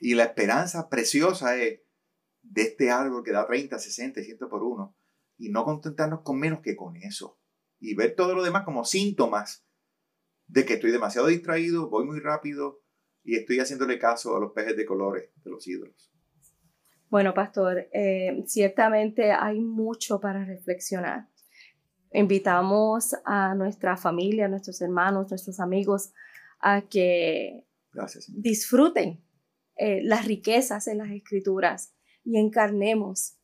Y 0.00 0.14
la 0.14 0.24
esperanza 0.24 0.88
preciosa 0.88 1.56
es 1.56 1.80
de 2.42 2.62
este 2.62 2.90
árbol 2.90 3.22
que 3.24 3.32
da 3.32 3.46
30, 3.46 3.78
60, 3.78 4.20
100 4.22 4.38
por 4.48 4.62
uno, 4.62 4.96
y 5.36 5.50
no 5.50 5.64
contentarnos 5.64 6.22
con 6.22 6.38
menos 6.38 6.60
que 6.60 6.76
con 6.76 6.96
eso. 6.96 7.38
Y 7.78 7.94
ver 7.94 8.16
todo 8.16 8.34
lo 8.34 8.42
demás 8.42 8.64
como 8.64 8.84
síntomas 8.84 9.64
de 10.48 10.64
que 10.64 10.74
estoy 10.74 10.90
demasiado 10.90 11.28
distraído, 11.28 11.88
voy 11.88 12.04
muy 12.04 12.18
rápido 12.18 12.82
y 13.22 13.36
estoy 13.36 13.60
haciéndole 13.60 13.98
caso 13.98 14.36
a 14.36 14.40
los 14.40 14.52
peces 14.52 14.76
de 14.76 14.86
colores 14.86 15.30
de 15.44 15.50
los 15.50 15.66
ídolos. 15.68 16.10
Bueno, 17.10 17.32
pastor, 17.32 17.88
eh, 17.92 18.42
ciertamente 18.46 19.32
hay 19.32 19.60
mucho 19.60 20.20
para 20.20 20.44
reflexionar. 20.44 21.26
Invitamos 22.12 23.16
a 23.24 23.54
nuestra 23.54 23.96
familia, 23.96 24.46
a 24.46 24.48
nuestros 24.48 24.80
hermanos, 24.80 25.30
nuestros 25.30 25.60
amigos 25.60 26.12
a 26.60 26.82
que 26.82 27.64
disfruten 28.28 29.22
eh, 29.76 30.00
las 30.02 30.26
riquezas 30.26 30.86
en 30.88 30.98
las 30.98 31.10
escrituras 31.10 31.94
y 32.24 32.38
encarnemos 32.38 33.36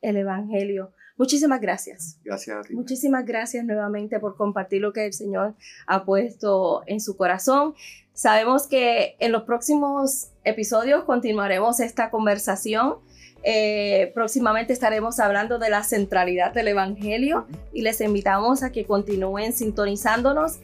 el 0.00 0.16
Evangelio. 0.16 0.92
Muchísimas 1.16 1.60
gracias. 1.60 2.20
Gracias. 2.22 2.70
Muchísimas 2.70 3.24
gracias 3.24 3.64
nuevamente 3.64 4.20
por 4.20 4.36
compartir 4.36 4.82
lo 4.82 4.92
que 4.92 5.06
el 5.06 5.12
Señor 5.12 5.56
ha 5.86 6.04
puesto 6.04 6.82
en 6.86 7.00
su 7.00 7.16
corazón. 7.16 7.74
Sabemos 8.16 8.66
que 8.66 9.14
en 9.18 9.30
los 9.30 9.42
próximos 9.42 10.30
episodios 10.42 11.04
continuaremos 11.04 11.80
esta 11.80 12.08
conversación. 12.08 12.94
Eh, 13.42 14.10
próximamente 14.14 14.72
estaremos 14.72 15.20
hablando 15.20 15.58
de 15.58 15.68
la 15.68 15.82
centralidad 15.82 16.54
del 16.54 16.68
Evangelio 16.68 17.46
y 17.74 17.82
les 17.82 18.00
invitamos 18.00 18.62
a 18.62 18.72
que 18.72 18.86
continúen 18.86 19.52
sintonizándonos. 19.52 20.60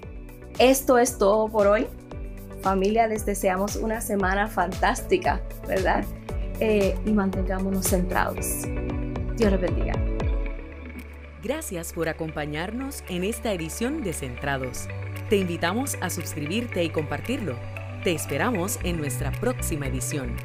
Esto 0.59 0.97
es 0.97 1.19
todo 1.19 1.47
por 1.51 1.67
hoy. 1.67 1.87
Familia, 2.63 3.07
les 3.07 3.27
deseamos 3.27 3.77
una 3.77 4.01
semana 4.01 4.49
fantástica, 4.49 5.43
¿verdad? 5.69 6.07
Eh, 6.59 6.97
y 7.05 7.13
mantengámonos 7.13 7.87
centrados. 7.87 8.63
Dios 9.37 9.53
les 9.53 9.61
bendiga. 9.61 9.93
Gracias 11.43 11.93
por 11.93 12.09
acompañarnos 12.09 13.05
en 13.11 13.25
esta 13.25 13.53
edición 13.53 14.03
de 14.03 14.15
Centrados. 14.15 14.89
Te 15.33 15.39
invitamos 15.39 15.97
a 16.03 16.11
suscribirte 16.11 16.85
y 16.85 16.91
compartirlo. 16.91 17.57
Te 18.05 18.13
esperamos 18.13 18.79
en 18.85 18.99
nuestra 18.99 19.33
próxima 19.33 19.87
edición. 19.87 20.37